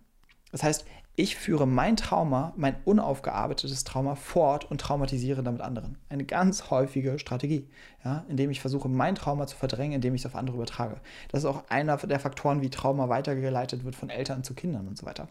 Das 0.51 0.63
heißt, 0.63 0.85
ich 1.15 1.35
führe 1.35 1.67
mein 1.67 1.95
Trauma, 1.95 2.53
mein 2.55 2.75
unaufgearbeitetes 2.85 3.83
Trauma 3.83 4.15
fort 4.15 4.69
und 4.69 4.81
traumatisiere 4.81 5.43
damit 5.43 5.61
anderen. 5.61 5.97
Eine 6.09 6.25
ganz 6.25 6.71
häufige 6.71 7.19
Strategie, 7.19 7.69
ja, 8.03 8.25
indem 8.29 8.49
ich 8.49 8.61
versuche, 8.61 8.89
mein 8.89 9.13
Trauma 9.13 9.45
zu 9.45 9.55
verdrängen, 9.55 9.93
indem 9.93 10.15
ich 10.15 10.21
es 10.21 10.25
auf 10.25 10.35
andere 10.35 10.55
übertrage. 10.55 10.99
Das 11.29 11.43
ist 11.43 11.45
auch 11.45 11.63
einer 11.69 11.97
der 11.97 12.19
Faktoren, 12.19 12.61
wie 12.61 12.69
Trauma 12.71 13.09
weitergeleitet 13.09 13.85
wird 13.85 13.95
von 13.95 14.09
Eltern 14.09 14.43
zu 14.43 14.55
Kindern 14.55 14.87
und 14.87 14.97
so 14.97 15.05
weiter. 15.05 15.27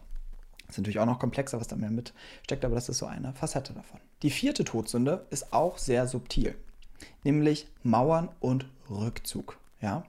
Das 0.67 0.75
ist 0.75 0.77
natürlich 0.77 0.99
auch 0.99 1.05
noch 1.05 1.19
komplexer, 1.19 1.59
was 1.59 1.67
da 1.67 1.75
mehr 1.75 1.91
mitsteckt, 1.91 2.63
aber 2.63 2.75
das 2.75 2.87
ist 2.87 2.99
so 2.99 3.05
eine 3.05 3.33
Facette 3.33 3.73
davon. 3.73 3.99
Die 4.21 4.29
vierte 4.29 4.63
Todsünde 4.63 5.25
ist 5.31 5.51
auch 5.51 5.77
sehr 5.77 6.07
subtil, 6.07 6.55
nämlich 7.23 7.67
Mauern 7.83 8.29
und 8.39 8.65
Rückzug. 8.89 9.57
Ja? 9.81 10.05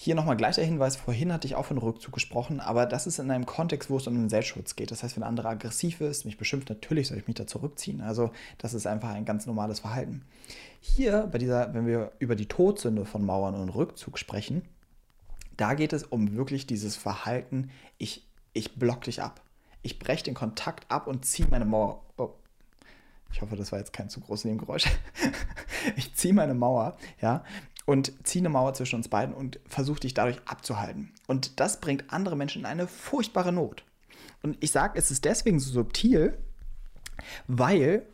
Hier 0.00 0.14
nochmal 0.14 0.36
gleich 0.36 0.54
der 0.54 0.64
Hinweis, 0.64 0.94
vorhin 0.94 1.32
hatte 1.32 1.48
ich 1.48 1.56
auch 1.56 1.64
von 1.64 1.76
Rückzug 1.76 2.14
gesprochen, 2.14 2.60
aber 2.60 2.86
das 2.86 3.08
ist 3.08 3.18
in 3.18 3.32
einem 3.32 3.46
Kontext, 3.46 3.90
wo 3.90 3.96
es 3.96 4.06
um 4.06 4.14
den 4.14 4.28
Selbstschutz 4.28 4.76
geht. 4.76 4.92
Das 4.92 5.02
heißt, 5.02 5.16
wenn 5.16 5.24
ein 5.24 5.28
anderer 5.28 5.48
aggressiv 5.48 6.00
ist, 6.00 6.24
mich 6.24 6.38
beschimpft, 6.38 6.68
natürlich 6.68 7.08
soll 7.08 7.18
ich 7.18 7.26
mich 7.26 7.34
da 7.34 7.48
zurückziehen. 7.48 8.00
Also 8.00 8.30
das 8.58 8.74
ist 8.74 8.86
einfach 8.86 9.08
ein 9.08 9.24
ganz 9.24 9.46
normales 9.46 9.80
Verhalten. 9.80 10.22
Hier, 10.80 11.28
bei 11.32 11.38
dieser, 11.38 11.74
wenn 11.74 11.84
wir 11.84 12.12
über 12.20 12.36
die 12.36 12.46
Todsünde 12.46 13.06
von 13.06 13.26
Mauern 13.26 13.56
und 13.56 13.70
Rückzug 13.70 14.20
sprechen, 14.20 14.62
da 15.56 15.74
geht 15.74 15.92
es 15.92 16.04
um 16.04 16.36
wirklich 16.36 16.68
dieses 16.68 16.94
Verhalten, 16.94 17.72
ich, 17.98 18.24
ich 18.52 18.76
block 18.76 19.00
dich 19.02 19.20
ab. 19.20 19.40
Ich 19.82 19.98
breche 19.98 20.22
den 20.22 20.34
Kontakt 20.34 20.88
ab 20.92 21.08
und 21.08 21.24
ziehe 21.24 21.48
meine 21.50 21.64
Mauer. 21.64 22.04
Oh. 22.18 22.30
Ich 23.32 23.42
hoffe, 23.42 23.56
das 23.56 23.72
war 23.72 23.80
jetzt 23.80 23.92
kein 23.92 24.08
zu 24.08 24.20
großes 24.20 24.44
Nebengeräusch. 24.44 24.86
ich 25.96 26.14
ziehe 26.14 26.34
meine 26.34 26.54
Mauer, 26.54 26.96
ja, 27.20 27.42
und 27.88 28.12
ziehe 28.22 28.42
eine 28.42 28.50
Mauer 28.50 28.74
zwischen 28.74 28.96
uns 28.96 29.08
beiden 29.08 29.34
und 29.34 29.60
versuche 29.66 30.00
dich 30.00 30.12
dadurch 30.12 30.42
abzuhalten. 30.44 31.10
Und 31.26 31.58
das 31.58 31.80
bringt 31.80 32.12
andere 32.12 32.36
Menschen 32.36 32.60
in 32.60 32.66
eine 32.66 32.86
furchtbare 32.86 33.50
Not. 33.50 33.82
Und 34.42 34.58
ich 34.60 34.72
sage, 34.72 34.98
es 34.98 35.10
ist 35.10 35.24
deswegen 35.24 35.58
so 35.58 35.72
subtil, 35.72 36.36
weil 37.46 38.04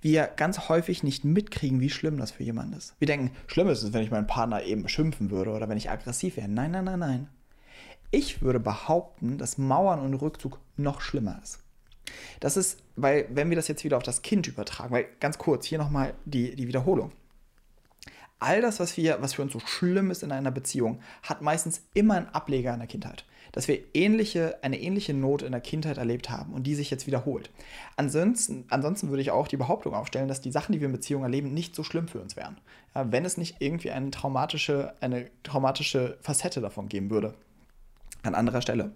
wir 0.00 0.26
ganz 0.26 0.68
häufig 0.68 1.04
nicht 1.04 1.24
mitkriegen, 1.24 1.80
wie 1.80 1.90
schlimm 1.90 2.16
das 2.16 2.32
für 2.32 2.42
jemanden 2.42 2.72
ist. 2.72 2.96
Wir 2.98 3.06
denken, 3.06 3.30
schlimm 3.46 3.68
ist 3.68 3.84
es, 3.84 3.92
wenn 3.92 4.02
ich 4.02 4.10
meinen 4.10 4.26
Partner 4.26 4.64
eben 4.64 4.82
beschimpfen 4.82 5.30
würde 5.30 5.52
oder 5.52 5.68
wenn 5.68 5.78
ich 5.78 5.90
aggressiv 5.90 6.36
wäre. 6.36 6.48
Nein, 6.48 6.72
nein, 6.72 6.86
nein, 6.86 6.98
nein. 6.98 7.28
Ich 8.10 8.42
würde 8.42 8.58
behaupten, 8.58 9.38
dass 9.38 9.58
Mauern 9.58 10.00
und 10.00 10.14
Rückzug 10.14 10.58
noch 10.76 11.00
schlimmer 11.00 11.38
ist. 11.40 11.60
Das 12.40 12.56
ist, 12.56 12.82
weil, 12.96 13.28
wenn 13.30 13.48
wir 13.48 13.54
das 13.54 13.68
jetzt 13.68 13.84
wieder 13.84 13.96
auf 13.96 14.02
das 14.02 14.22
Kind 14.22 14.48
übertragen, 14.48 14.90
weil 14.90 15.06
ganz 15.20 15.38
kurz, 15.38 15.66
hier 15.66 15.78
nochmal 15.78 16.14
die, 16.24 16.56
die 16.56 16.66
Wiederholung 16.66 17.12
all 18.40 18.60
das, 18.62 18.80
was, 18.80 18.96
wir, 18.96 19.18
was 19.20 19.34
für 19.34 19.42
uns 19.42 19.52
so 19.52 19.60
schlimm 19.60 20.10
ist 20.10 20.22
in 20.22 20.32
einer 20.32 20.50
Beziehung, 20.50 21.00
hat 21.22 21.42
meistens 21.42 21.82
immer 21.94 22.14
einen 22.14 22.28
Ableger 22.28 22.72
in 22.72 22.80
der 22.80 22.88
Kindheit. 22.88 23.24
Dass 23.52 23.68
wir 23.68 23.80
ähnliche, 23.94 24.58
eine 24.62 24.80
ähnliche 24.80 25.12
Not 25.12 25.42
in 25.42 25.52
der 25.52 25.60
Kindheit 25.60 25.98
erlebt 25.98 26.30
haben 26.30 26.52
und 26.52 26.64
die 26.64 26.74
sich 26.74 26.90
jetzt 26.90 27.06
wiederholt. 27.06 27.50
Ansonsten, 27.96 28.64
ansonsten 28.70 29.10
würde 29.10 29.22
ich 29.22 29.30
auch 29.30 29.48
die 29.48 29.56
Behauptung 29.56 29.94
aufstellen, 29.94 30.28
dass 30.28 30.40
die 30.40 30.52
Sachen, 30.52 30.72
die 30.72 30.80
wir 30.80 30.86
in 30.86 30.92
Beziehungen 30.92 31.24
erleben, 31.24 31.52
nicht 31.52 31.74
so 31.74 31.82
schlimm 31.82 32.08
für 32.08 32.20
uns 32.20 32.36
wären. 32.36 32.58
Ja, 32.94 33.10
wenn 33.12 33.24
es 33.24 33.36
nicht 33.36 33.56
irgendwie 33.58 33.90
eine 33.90 34.10
traumatische, 34.10 34.94
eine 35.00 35.30
traumatische 35.42 36.18
Facette 36.20 36.60
davon 36.60 36.88
geben 36.88 37.10
würde. 37.10 37.34
An 38.22 38.34
anderer 38.34 38.62
Stelle. 38.62 38.92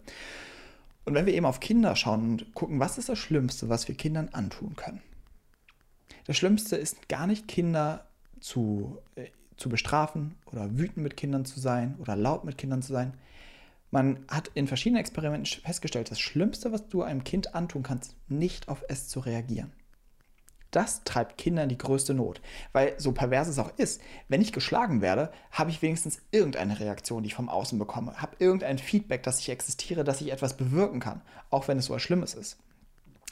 Und 1.05 1.15
wenn 1.15 1.27
wir 1.27 1.35
eben 1.35 1.47
auf 1.47 1.61
Kinder 1.61 1.97
schauen 1.97 2.23
und 2.23 2.55
gucken, 2.55 2.81
was 2.81 2.97
ist 2.97 3.09
das 3.09 3.19
Schlimmste, 3.19 3.69
was 3.69 3.89
wir 3.89 3.95
Kindern 3.95 4.31
antun 4.33 4.75
können? 4.77 5.03
Das 6.27 6.37
Schlimmste 6.37 6.77
ist 6.77 7.09
gar 7.09 7.27
nicht 7.27 7.49
Kinder 7.49 8.07
zu, 8.45 8.99
äh, 9.15 9.31
zu 9.57 9.71
bestrafen 9.71 10.35
oder 10.45 10.77
wütend 10.77 10.99
mit 10.99 11.17
Kindern 11.17 11.47
zu 11.47 11.59
sein 11.61 11.97
oder 11.99 12.15
laut 12.15 12.45
mit 12.45 12.59
Kindern 12.59 12.83
zu 12.83 12.93
sein. 12.93 13.15
Man 13.91 14.25
hat 14.29 14.51
in 14.53 14.67
verschiedenen 14.67 15.01
Experimenten 15.01 15.63
festgestellt, 15.63 16.11
das 16.11 16.21
Schlimmste, 16.21 16.71
was 16.71 16.89
du 16.89 17.03
einem 17.03 17.25
Kind 17.25 17.55
antun 17.55 17.83
kannst, 17.83 18.17
nicht 18.29 18.69
auf 18.69 18.85
es 18.89 19.09
zu 19.09 19.21
reagieren. 19.21 19.73
das 20.73 21.05
treibt 21.05 21.39
Kinder 21.39 21.63
in 21.63 21.69
die 21.69 21.79
größte 21.79 22.15
Not. 22.15 22.41
Weil 22.73 22.95
so 22.99 23.13
pervers 23.13 23.47
es 23.47 23.61
auch 23.61 23.71
ist, 23.79 24.03
wenn 24.29 24.43
ich 24.43 24.53
geschlagen 24.53 25.01
werde, 25.01 25.31
habe 25.53 25.71
ich 25.71 25.81
wenigstens 25.81 26.21
irgendeine 26.33 26.81
Reaktion, 26.81 27.23
die 27.23 27.29
ich 27.29 27.35
vom 27.35 27.49
Außen 27.49 27.79
bekomme, 27.79 28.21
habe 28.21 28.37
irgendein 28.41 28.79
Feedback, 28.79 29.23
dass 29.23 29.39
ich 29.39 29.51
existiere, 29.51 30.03
dass 30.03 30.21
ich 30.21 30.33
etwas 30.33 30.57
bewirken 30.57 30.99
kann, 30.99 31.23
auch 31.49 31.69
wenn 31.69 31.79
es 31.79 31.87
so 31.87 31.95
was 31.95 32.03
Schlimmes 32.03 32.35
ist. 32.35 32.59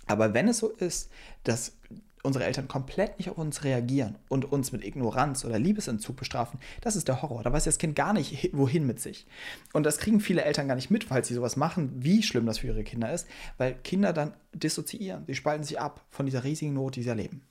Aber 0.07 0.35
wenn 0.35 0.47
es 0.47 0.59
so 0.59 0.69
ist, 0.69 1.11
dass 1.43 1.77
unsere 2.23 2.45
Eltern 2.45 2.69
komplett 2.69 3.19
nicht 3.19 3.31
auf 3.31 3.39
uns 3.39 3.65
reagieren 3.65 4.17
und 4.29 4.51
uns 4.51 4.73
mit 4.73 4.85
Ignoranz 4.85 5.45
oder 5.45 5.59
Liebesentzug 5.59 6.17
bestrafen, 6.17 6.61
das 6.81 6.97
ist 6.97 7.09
der 7.09 7.21
Horror. 7.21 7.43
Da 7.43 7.53
weiß 7.53 7.65
das 7.65 7.79
Kind 7.79 7.97
gar 7.97 8.13
nicht, 8.13 8.51
wohin 8.53 8.87
mit 8.87 9.01
sich. 9.01 9.27
Und 9.73 9.85
das 9.85 9.99
kriegen 9.99 10.21
viele 10.21 10.45
Eltern 10.45 10.69
gar 10.69 10.77
nicht 10.77 10.91
mit, 10.91 11.05
falls 11.05 11.29
sie 11.29 11.35
sowas 11.35 11.57
machen, 11.57 11.91
wie 11.97 12.23
schlimm 12.23 12.47
das 12.47 12.59
für 12.59 12.69
ihre 12.69 12.85
Kinder 12.85 13.13
ist, 13.13 13.27
weil 13.59 13.75
Kinder 13.75 14.13
dann 14.13 14.35
dissoziieren. 14.55 15.25
Sie 15.27 15.35
spalten 15.35 15.65
sich 15.65 15.81
ab 15.81 16.05
von 16.11 16.27
dieser 16.27 16.45
riesigen 16.45 16.75
Not, 16.75 16.97
die 16.97 17.03
sie 17.03 17.09
erleben. 17.09 17.43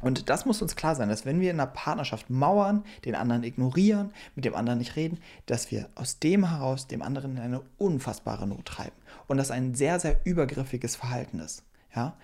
Und 0.00 0.28
das 0.28 0.44
muss 0.44 0.60
uns 0.60 0.76
klar 0.76 0.94
sein, 0.94 1.08
dass 1.08 1.24
wenn 1.24 1.40
wir 1.40 1.50
in 1.50 1.58
einer 1.58 1.70
Partnerschaft 1.70 2.28
mauern, 2.28 2.84
den 3.06 3.14
anderen 3.14 3.44
ignorieren, 3.44 4.12
mit 4.34 4.44
dem 4.44 4.54
anderen 4.54 4.78
nicht 4.78 4.96
reden, 4.96 5.18
dass 5.46 5.70
wir 5.70 5.88
aus 5.94 6.18
dem 6.18 6.50
heraus 6.50 6.86
dem 6.86 7.00
anderen 7.00 7.36
in 7.36 7.42
eine 7.42 7.62
unfassbare 7.78 8.46
Not 8.46 8.66
treiben. 8.66 8.96
Und 9.26 9.38
das 9.38 9.50
ein 9.50 9.74
sehr, 9.74 9.98
sehr 9.98 10.20
übergriffiges 10.24 10.96
Verhalten 10.96 11.38
ist. 11.38 11.64
Ja? 11.94 12.14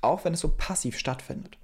Auch 0.00 0.24
wenn 0.24 0.34
es 0.34 0.40
so 0.40 0.48
passiv 0.56 0.98
stattfindet. 0.98 1.56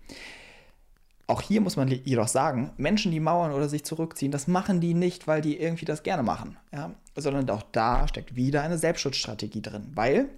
Auch 1.29 1.43
hier 1.43 1.61
muss 1.61 1.77
man 1.77 1.89
jedoch 1.89 2.29
sagen, 2.29 2.71
Menschen, 2.77 3.11
die 3.11 3.19
mauern 3.19 3.53
oder 3.53 3.69
sich 3.69 3.85
zurückziehen, 3.85 4.31
das 4.31 4.47
machen 4.47 4.81
die 4.81 4.95
nicht, 4.95 5.27
weil 5.27 5.41
die 5.41 5.59
irgendwie 5.59 5.85
das 5.85 6.05
gerne 6.05 6.23
machen, 6.23 6.57
ja? 6.73 6.93
sondern 7.17 7.51
auch 7.51 7.65
da 7.73 8.07
steckt 8.07 8.37
wieder 8.37 8.63
eine 8.63 8.79
Selbstschutzstrategie 8.79 9.63
drin, 9.63 9.91
weil 9.95 10.29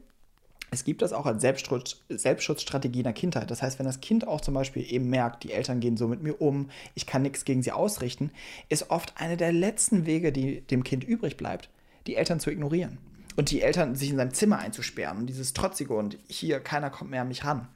es 0.71 0.85
gibt 0.85 1.03
das 1.03 1.13
auch 1.13 1.27
als 1.27 1.41
Selbstschutz, 1.41 1.97
Selbstschutzstrategie 2.09 2.99
in 3.01 3.05
der 3.05 3.13
Kindheit. 3.13 3.51
Das 3.51 3.63
heißt, 3.63 3.79
wenn 3.79 3.87
das 3.87 4.01
Kind 4.01 4.27
auch 4.27 4.41
zum 4.41 4.55
Beispiel 4.55 4.85
eben 4.91 5.09
merkt, 5.09 5.45
die 5.45 5.53
Eltern 5.53 5.81
gehen 5.81 5.97
so 5.97 6.09
mit 6.09 6.23
mir 6.23 6.41
um, 6.41 6.69
ich 6.95 7.07
kann 7.07 7.23
nichts 7.23 7.45
gegen 7.45 7.63
sie 7.63 7.73
ausrichten, 7.73 8.31
ist 8.69 8.91
oft 8.91 9.15
eine 9.17 9.37
der 9.37 9.53
letzten 9.53 10.05
Wege, 10.05 10.31
die 10.31 10.61
dem 10.63 10.85
Kind 10.85 11.05
übrig 11.05 11.37
bleibt, 11.37 11.71
die 12.07 12.17
Eltern 12.17 12.41
zu 12.41 12.51
ignorieren. 12.51 12.99
Und 13.37 13.51
die 13.51 13.63
Eltern 13.63 13.95
sich 13.95 14.11
in 14.11 14.17
seinem 14.17 14.35
Zimmer 14.35 14.59
einzusperren 14.59 15.19
und 15.19 15.27
dieses 15.27 15.53
Trotzige 15.53 15.95
und 15.95 16.19
hier, 16.29 16.61
keiner 16.61 16.91
kommt 16.91 17.11
mehr 17.11 17.23
an 17.23 17.29
mich 17.29 17.45
ran. 17.45 17.69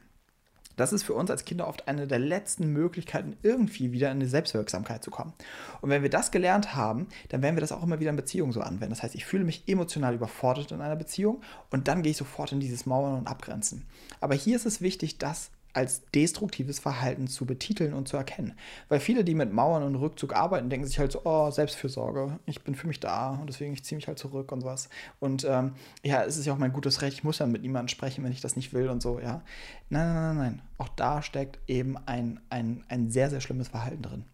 Das 0.77 0.93
ist 0.93 1.03
für 1.03 1.15
uns 1.15 1.31
als 1.31 1.45
Kinder 1.45 1.69
oft 1.69 1.89
eine 1.89 2.07
der 2.07 2.19
letzten 2.19 2.69
Möglichkeiten, 2.73 3.37
irgendwie 3.43 3.93
wieder 3.93 4.11
in 4.11 4.21
die 4.21 4.27
Selbstwirksamkeit 4.27 5.03
zu 5.05 5.11
kommen. 5.11 5.33
Und 5.81 5.91
wenn 5.91 6.03
wir 6.03 6.11
das 6.11 6.31
gelernt 6.31 6.75
haben, 6.75 7.09
dann 7.29 7.43
werden 7.43 7.57
wir 7.57 7.61
das 7.61 7.73
auch 7.73 7.83
immer 7.83 8.01
wieder 8.01 8.11
in 8.11 8.17
Beziehungen 8.17 8.53
so 8.53 8.61
anwenden. 8.61 8.91
Das 8.91 9.03
heißt, 9.03 9.15
ich 9.15 9.25
fühle 9.25 9.45
mich 9.45 9.65
emotional 9.67 10.15
überfordert 10.15 10.73
in 10.73 10.81
einer 10.81 10.97
Beziehung 10.97 11.43
und 11.71 11.89
dann 11.89 12.03
gehe 12.03 12.13
ich 12.13 12.17
sofort 12.17 12.53
in 12.53 12.61
dieses 12.61 12.87
Mauern 12.87 13.19
und 13.19 13.27
Abgrenzen. 13.27 13.87
Aber 14.21 14.35
hier 14.35 14.57
ist 14.57 14.67
es 14.67 14.81
wichtig, 14.81 15.19
dass 15.19 15.51
als 15.75 16.03
destruktives 16.15 16.79
Verhalten 16.79 17.29
zu 17.29 17.47
betiteln 17.47 17.95
und 17.95 18.09
zu 18.09 18.17
erkennen. 18.17 18.55
Weil 18.89 19.01
viele, 19.01 19.25
die 19.25 19.35
mit 19.35 19.53
Mauern 19.53 19.83
und 19.83 19.95
Rückzug 19.97 20.35
arbeiten, 20.35 20.69
denken 20.69 20.87
sich 20.87 20.99
halt 20.99 21.13
so, 21.13 21.23
oh, 21.25 21.51
Selbstfürsorge, 21.51 22.39
ich 22.47 22.63
bin 22.63 22.75
für 22.75 22.87
mich 22.87 23.01
da 23.01 23.31
und 23.31 23.49
deswegen 23.49 23.73
ich 23.73 23.85
ziehe 23.85 23.97
mich 23.97 24.07
halt 24.07 24.19
zurück 24.19 24.53
und 24.53 24.61
sowas. 24.61 24.89
Und 25.19 25.45
ähm, 25.45 25.73
ja, 26.03 26.25
es 26.25 26.37
ist 26.37 26.47
ja 26.47 26.53
auch 26.53 26.59
mein 26.59 26.73
gutes 26.73 27.01
Recht, 27.03 27.15
ich 27.15 27.25
muss 27.25 27.39
ja 27.39 27.47
mit 27.47 27.63
niemandem 27.63 27.89
sprechen, 27.89 28.23
wenn 28.25 28.33
ich 28.33 28.41
das 28.41 28.57
nicht 28.57 28.73
will 28.73 28.89
und 28.89 29.03
so, 29.03 29.19
ja. 29.19 29.43
Nein, 29.89 30.15
nein, 30.15 30.15
nein, 30.15 30.37
nein. 30.37 30.63
Auch 30.79 30.89
da 30.89 31.23
steckt 31.23 31.59
eben 31.69 31.97
ein, 32.07 32.41
ein, 32.51 32.85
ein 32.89 33.11
sehr, 33.11 33.31
sehr 33.31 33.41
schlimmes 33.41 33.69
Verhalten 33.69 34.03
drin. 34.03 34.25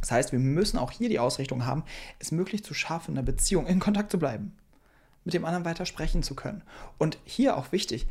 Das 0.00 0.10
heißt, 0.10 0.32
wir 0.32 0.38
müssen 0.38 0.78
auch 0.78 0.90
hier 0.90 1.08
die 1.08 1.18
Ausrichtung 1.18 1.66
haben, 1.66 1.84
es 2.18 2.32
möglich 2.32 2.64
zu 2.64 2.74
schaffen, 2.74 3.12
in 3.12 3.18
einer 3.18 3.26
Beziehung 3.26 3.66
in 3.66 3.80
Kontakt 3.80 4.10
zu 4.10 4.18
bleiben, 4.18 4.56
mit 5.24 5.34
dem 5.34 5.44
anderen 5.44 5.64
weiter 5.64 5.86
sprechen 5.86 6.22
zu 6.22 6.34
können. 6.34 6.62
Und 6.98 7.18
hier 7.24 7.56
auch 7.56 7.72
wichtig, 7.72 8.06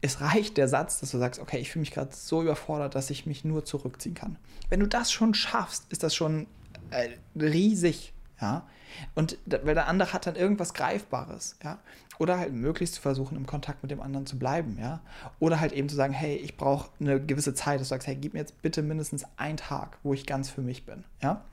es 0.00 0.20
reicht 0.20 0.56
der 0.56 0.68
Satz, 0.68 1.00
dass 1.00 1.10
du 1.10 1.18
sagst, 1.18 1.40
okay, 1.40 1.58
ich 1.58 1.70
fühle 1.70 1.80
mich 1.80 1.90
gerade 1.90 2.14
so 2.14 2.42
überfordert, 2.42 2.94
dass 2.94 3.10
ich 3.10 3.26
mich 3.26 3.44
nur 3.44 3.64
zurückziehen 3.64 4.14
kann. 4.14 4.36
Wenn 4.68 4.80
du 4.80 4.86
das 4.86 5.10
schon 5.10 5.34
schaffst, 5.34 5.84
ist 5.90 6.02
das 6.02 6.14
schon 6.14 6.46
äh, 6.90 7.10
riesig, 7.38 8.12
ja. 8.40 8.66
Und 9.14 9.38
weil 9.46 9.74
der 9.74 9.88
andere 9.88 10.12
hat 10.12 10.26
dann 10.26 10.36
irgendwas 10.36 10.74
Greifbares, 10.74 11.56
ja. 11.62 11.78
Oder 12.18 12.38
halt 12.38 12.52
möglichst 12.52 12.94
zu 12.94 13.00
versuchen, 13.00 13.36
im 13.36 13.46
Kontakt 13.46 13.82
mit 13.82 13.90
dem 13.90 14.00
anderen 14.00 14.26
zu 14.26 14.38
bleiben, 14.38 14.78
ja. 14.78 15.00
Oder 15.40 15.60
halt 15.60 15.72
eben 15.72 15.88
zu 15.88 15.96
sagen, 15.96 16.12
hey, 16.12 16.36
ich 16.36 16.56
brauche 16.56 16.90
eine 17.00 17.20
gewisse 17.20 17.54
Zeit, 17.54 17.80
dass 17.80 17.88
du 17.88 17.94
sagst, 17.94 18.06
hey, 18.06 18.16
gib 18.16 18.34
mir 18.34 18.40
jetzt 18.40 18.60
bitte 18.62 18.82
mindestens 18.82 19.24
einen 19.36 19.56
Tag, 19.56 19.98
wo 20.02 20.14
ich 20.14 20.26
ganz 20.26 20.50
für 20.50 20.62
mich 20.62 20.86
bin, 20.86 21.04
ja. 21.22 21.44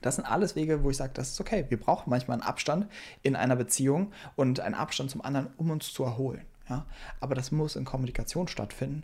Das 0.00 0.16
sind 0.16 0.26
alles 0.26 0.54
Wege, 0.54 0.84
wo 0.84 0.90
ich 0.90 0.98
sage, 0.98 1.12
das 1.14 1.30
ist 1.30 1.40
okay. 1.40 1.64
Wir 1.70 1.80
brauchen 1.80 2.10
manchmal 2.10 2.34
einen 2.34 2.46
Abstand 2.46 2.88
in 3.22 3.36
einer 3.36 3.56
Beziehung 3.56 4.12
und 4.36 4.60
einen 4.60 4.74
Abstand 4.74 5.10
zum 5.10 5.24
anderen, 5.24 5.48
um 5.56 5.70
uns 5.70 5.94
zu 5.94 6.04
erholen. 6.04 6.42
Ja? 6.68 6.86
Aber 7.20 7.34
das 7.34 7.52
muss 7.52 7.76
in 7.76 7.84
Kommunikation 7.84 8.48
stattfinden 8.48 9.02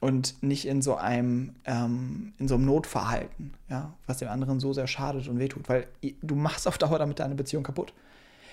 und 0.00 0.42
nicht 0.42 0.66
in 0.66 0.82
so 0.82 0.96
einem, 0.96 1.54
ähm, 1.64 2.32
in 2.38 2.48
so 2.48 2.56
einem 2.56 2.64
Notverhalten, 2.64 3.54
ja? 3.68 3.92
was 4.06 4.18
dem 4.18 4.28
anderen 4.28 4.60
so 4.60 4.72
sehr 4.72 4.86
schadet 4.86 5.28
und 5.28 5.38
wehtut. 5.38 5.68
Weil 5.68 5.86
du 6.22 6.34
machst 6.34 6.66
auf 6.66 6.78
Dauer 6.78 6.98
damit 6.98 7.20
deine 7.20 7.34
Beziehung 7.34 7.62
kaputt. 7.62 7.92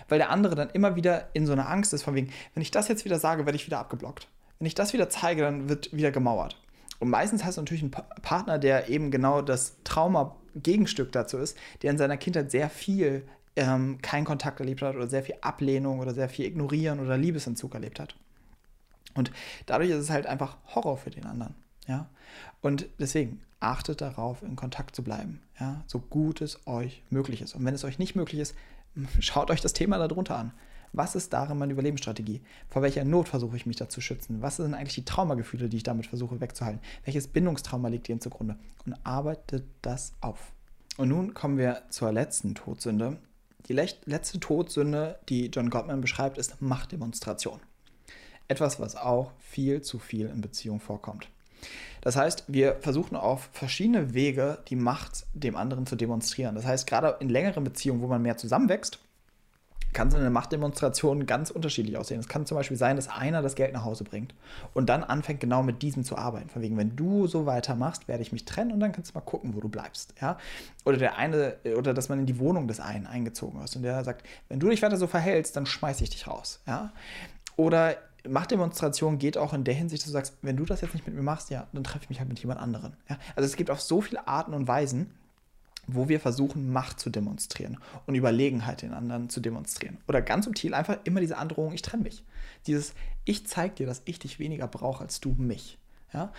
Weil 0.07 0.19
der 0.19 0.29
andere 0.29 0.55
dann 0.55 0.69
immer 0.71 0.95
wieder 0.95 1.29
in 1.33 1.45
so 1.45 1.53
einer 1.53 1.69
Angst 1.69 1.93
ist, 1.93 2.03
von 2.03 2.15
wegen, 2.15 2.31
wenn 2.53 2.62
ich 2.62 2.71
das 2.71 2.88
jetzt 2.88 3.05
wieder 3.05 3.19
sage, 3.19 3.45
werde 3.45 3.55
ich 3.55 3.65
wieder 3.65 3.79
abgeblockt. 3.79 4.27
Wenn 4.59 4.67
ich 4.67 4.75
das 4.75 4.93
wieder 4.93 5.09
zeige, 5.09 5.41
dann 5.41 5.69
wird 5.69 5.93
wieder 5.93 6.12
gemauert. 6.12 6.57
Und 6.99 7.09
meistens 7.09 7.45
hast 7.45 7.57
du 7.57 7.62
natürlich 7.62 7.83
einen 7.83 7.91
Partner, 7.91 8.59
der 8.59 8.89
eben 8.89 9.09
genau 9.09 9.41
das 9.41 9.75
Trauma-Gegenstück 9.85 11.12
dazu 11.12 11.38
ist, 11.38 11.57
der 11.81 11.91
in 11.91 11.97
seiner 11.97 12.17
Kindheit 12.17 12.51
sehr 12.51 12.69
viel 12.69 13.23
ähm, 13.55 13.99
keinen 14.01 14.25
Kontakt 14.25 14.59
erlebt 14.59 14.81
hat 14.81 14.95
oder 14.95 15.07
sehr 15.07 15.23
viel 15.23 15.35
Ablehnung 15.41 15.99
oder 15.99 16.13
sehr 16.13 16.29
viel 16.29 16.45
Ignorieren 16.45 16.99
oder 16.99 17.17
Liebesentzug 17.17 17.73
erlebt 17.73 17.99
hat. 17.99 18.15
Und 19.19 19.32
dadurch 19.67 19.89
ist 19.89 19.97
es 19.97 20.10
halt 20.10 20.25
einfach 20.25 20.58
Horror 20.73 20.97
für 20.97 21.12
den 21.12 21.25
anderen. 21.25 21.53
Ja? 21.88 22.08
Und 22.62 22.88
deswegen 22.99 23.41
achtet 23.60 24.01
darauf, 24.01 24.41
in 24.41 24.55
Kontakt 24.55 24.95
zu 24.95 25.03
bleiben, 25.03 25.41
ja? 25.60 25.84
so 25.86 25.99
gut 25.99 26.41
es 26.41 26.65
euch 26.65 27.03
möglich 27.10 27.41
ist. 27.41 27.55
Und 27.55 27.65
wenn 27.65 27.75
es 27.75 27.84
euch 27.84 27.99
nicht 27.99 28.15
möglich 28.15 28.39
ist, 28.39 28.55
schaut 29.19 29.51
euch 29.51 29.62
das 29.62 29.73
Thema 29.73 29.97
darunter 29.97 30.38
an. 30.38 30.53
Was 30.91 31.13
ist 31.13 31.34
darin 31.34 31.60
meine 31.60 31.73
Überlebensstrategie? 31.73 32.41
Vor 32.67 32.82
welcher 32.82 33.03
Not 33.03 33.27
versuche 33.27 33.55
ich 33.55 33.67
mich 33.67 33.75
da 33.75 33.89
zu 33.89 34.01
schützen? 34.01 34.41
Was 34.41 34.55
sind 34.55 34.73
eigentlich 34.73 34.95
die 34.95 35.05
Traumagefühle, 35.05 35.69
die 35.69 35.77
ich 35.77 35.84
damit 35.84 36.08
versuche 36.08 36.41
wegzuhalten? 36.41 36.82
Welches 37.05 37.27
Bindungstrauma 37.27 37.89
liegt 37.89 38.10
ihnen 38.10 38.21
zugrunde? 38.21 38.55
Und 38.88 38.95
arbeitet 39.03 39.65
das 39.84 40.13
auf. 40.19 40.51
Und 40.97 41.10
nun 41.10 41.36
kommen 41.36 41.58
wir 41.58 41.84
zur 41.89 42.12
letzten 42.12 42.55
Todsünde. 42.55 43.17
Die 43.67 43.73
letzte 43.73 44.39
Todsünde, 44.39 45.19
die 45.29 45.45
John 45.47 45.69
Gottman 45.69 46.01
beschreibt, 46.01 46.39
ist 46.39 46.60
Machtdemonstration. 46.60 47.60
Etwas, 48.49 48.79
was 48.79 48.97
auch 48.97 49.31
viel 49.39 49.81
zu 49.81 49.97
viel 49.97 50.27
in 50.27 50.41
Beziehungen 50.41 50.81
vorkommt. 50.81 51.29
Das 52.01 52.15
heißt, 52.15 52.45
wir 52.47 52.77
versuchen 52.81 53.15
auf 53.15 53.49
verschiedene 53.51 54.13
Wege 54.13 54.59
die 54.67 54.75
Macht 54.75 55.25
dem 55.33 55.55
anderen 55.55 55.85
zu 55.85 55.95
demonstrieren. 55.95 56.55
Das 56.55 56.65
heißt, 56.65 56.88
gerade 56.88 57.17
in 57.19 57.29
längeren 57.29 57.63
Beziehungen, 57.63 58.01
wo 58.01 58.07
man 58.07 58.21
mehr 58.21 58.38
zusammenwächst, 58.38 58.99
kann 59.93 60.12
so 60.12 60.17
eine 60.17 60.29
Machtdemonstration 60.29 61.25
ganz 61.25 61.49
unterschiedlich 61.49 61.97
aussehen. 61.97 62.19
Es 62.19 62.27
kann 62.27 62.45
zum 62.45 62.55
Beispiel 62.55 62.77
sein, 62.77 62.95
dass 62.95 63.07
einer 63.07 63.41
das 63.41 63.55
Geld 63.55 63.73
nach 63.73 63.83
Hause 63.83 64.03
bringt 64.03 64.35
und 64.73 64.88
dann 64.88 65.03
anfängt 65.03 65.39
genau 65.39 65.63
mit 65.63 65.81
diesem 65.81 66.03
zu 66.03 66.15
arbeiten. 66.15 66.49
Von 66.49 66.62
wegen, 66.62 66.77
wenn 66.77 66.95
du 66.95 67.27
so 67.27 67.45
weitermachst, 67.45 68.07
werde 68.07 68.21
ich 68.21 68.31
mich 68.31 68.45
trennen 68.45 68.71
und 68.71 68.79
dann 68.79 68.91
kannst 68.91 69.12
du 69.12 69.17
mal 69.17 69.25
gucken, 69.25 69.55
wo 69.55 69.62
du 69.62 69.69
bleibst. 69.69 70.13
Ja? 70.21 70.38
Oder 70.85 70.97
der 70.97 71.17
eine, 71.17 71.55
oder 71.77 71.93
dass 71.93 72.07
man 72.07 72.19
in 72.19 72.25
die 72.27 72.39
Wohnung 72.39 72.67
des 72.67 72.79
einen 72.79 73.07
eingezogen 73.07 73.62
ist 73.63 73.75
und 73.75 73.81
der 73.81 74.03
sagt, 74.03 74.25
wenn 74.47 74.59
du 74.59 74.69
dich 74.69 74.81
weiter 74.81 74.97
so 74.97 75.07
verhältst, 75.07 75.55
dann 75.55 75.65
schmeiße 75.65 76.03
ich 76.03 76.12
dich 76.12 76.27
raus. 76.27 76.62
Ja? 76.67 76.93
Oder 77.55 77.97
Machtdemonstration 78.27 79.17
geht 79.17 79.38
auch 79.38 79.53
in 79.53 79.63
der 79.63 79.73
Hinsicht, 79.73 80.03
dass 80.03 80.08
du 80.08 80.13
sagst, 80.13 80.38
wenn 80.41 80.58
du 80.58 80.65
das 80.65 80.82
jetzt 80.82 80.93
nicht 80.93 81.05
mit 81.05 81.15
mir 81.15 81.21
machst, 81.21 81.49
ja, 81.49 81.67
dann 81.73 81.84
treffe 81.84 82.03
ich 82.03 82.10
mich 82.10 82.19
halt 82.19 82.29
mit 82.29 82.39
jemand 82.39 82.60
anderen. 82.60 82.95
Ja? 83.10 83.17
Also 83.36 83.47
es 83.47 83.55
gibt 83.55 83.69
auf 83.69 83.82
so 83.82 84.01
viele 84.01 84.27
Arten 84.27 84.53
und 84.53 84.67
Weisen, 84.67 85.12
wo 85.88 86.10
wir 86.10 86.19
versuchen, 86.19 86.71
Macht 86.71 86.99
zu 86.99 87.10
demonstrieren 87.10 87.77
und 88.05 88.15
Überlegenheit 88.15 88.82
den 88.82 88.93
anderen 88.93 89.29
zu 89.29 89.39
demonstrieren. 89.39 89.97
Oder 90.08 90.21
ganz 90.21 90.45
subtil 90.45 90.73
einfach 90.73 90.97
immer 91.03 91.19
diese 91.19 91.38
Androhung, 91.38 91.73
ich 91.73 91.82
trenne 91.82 92.03
mich. 92.03 92.23
Dieses, 92.67 92.93
ich 93.25 93.47
zeige 93.47 93.75
dir, 93.75 93.88
dass 93.88 94.01
ich 94.05 94.19
dich 94.19 94.39
weniger 94.39 94.67
brauche 94.67 95.03
als 95.03 95.19
du 95.19 95.32
mich. 95.38 95.77
Ja? 96.13 96.32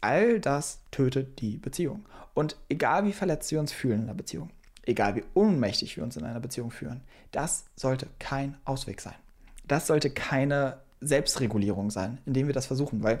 All 0.00 0.40
das 0.40 0.80
tötet 0.90 1.40
die 1.40 1.56
Beziehung. 1.56 2.06
Und 2.34 2.56
egal 2.68 3.04
wie 3.04 3.12
verletzt 3.12 3.50
wir 3.50 3.60
uns 3.60 3.72
fühlen 3.72 4.00
in 4.00 4.06
der 4.06 4.14
Beziehung, 4.14 4.50
egal 4.86 5.16
wie 5.16 5.24
ohnmächtig 5.34 5.96
wir 5.96 6.04
uns 6.04 6.16
in 6.16 6.24
einer 6.24 6.40
Beziehung 6.40 6.70
fühlen, 6.70 7.02
das 7.32 7.64
sollte 7.76 8.06
kein 8.18 8.56
Ausweg 8.64 9.00
sein. 9.00 9.16
Das 9.66 9.86
sollte 9.86 10.10
keine 10.10 10.78
Selbstregulierung 11.00 11.90
sein, 11.90 12.18
indem 12.26 12.46
wir 12.46 12.54
das 12.54 12.66
versuchen, 12.66 13.02
weil 13.02 13.20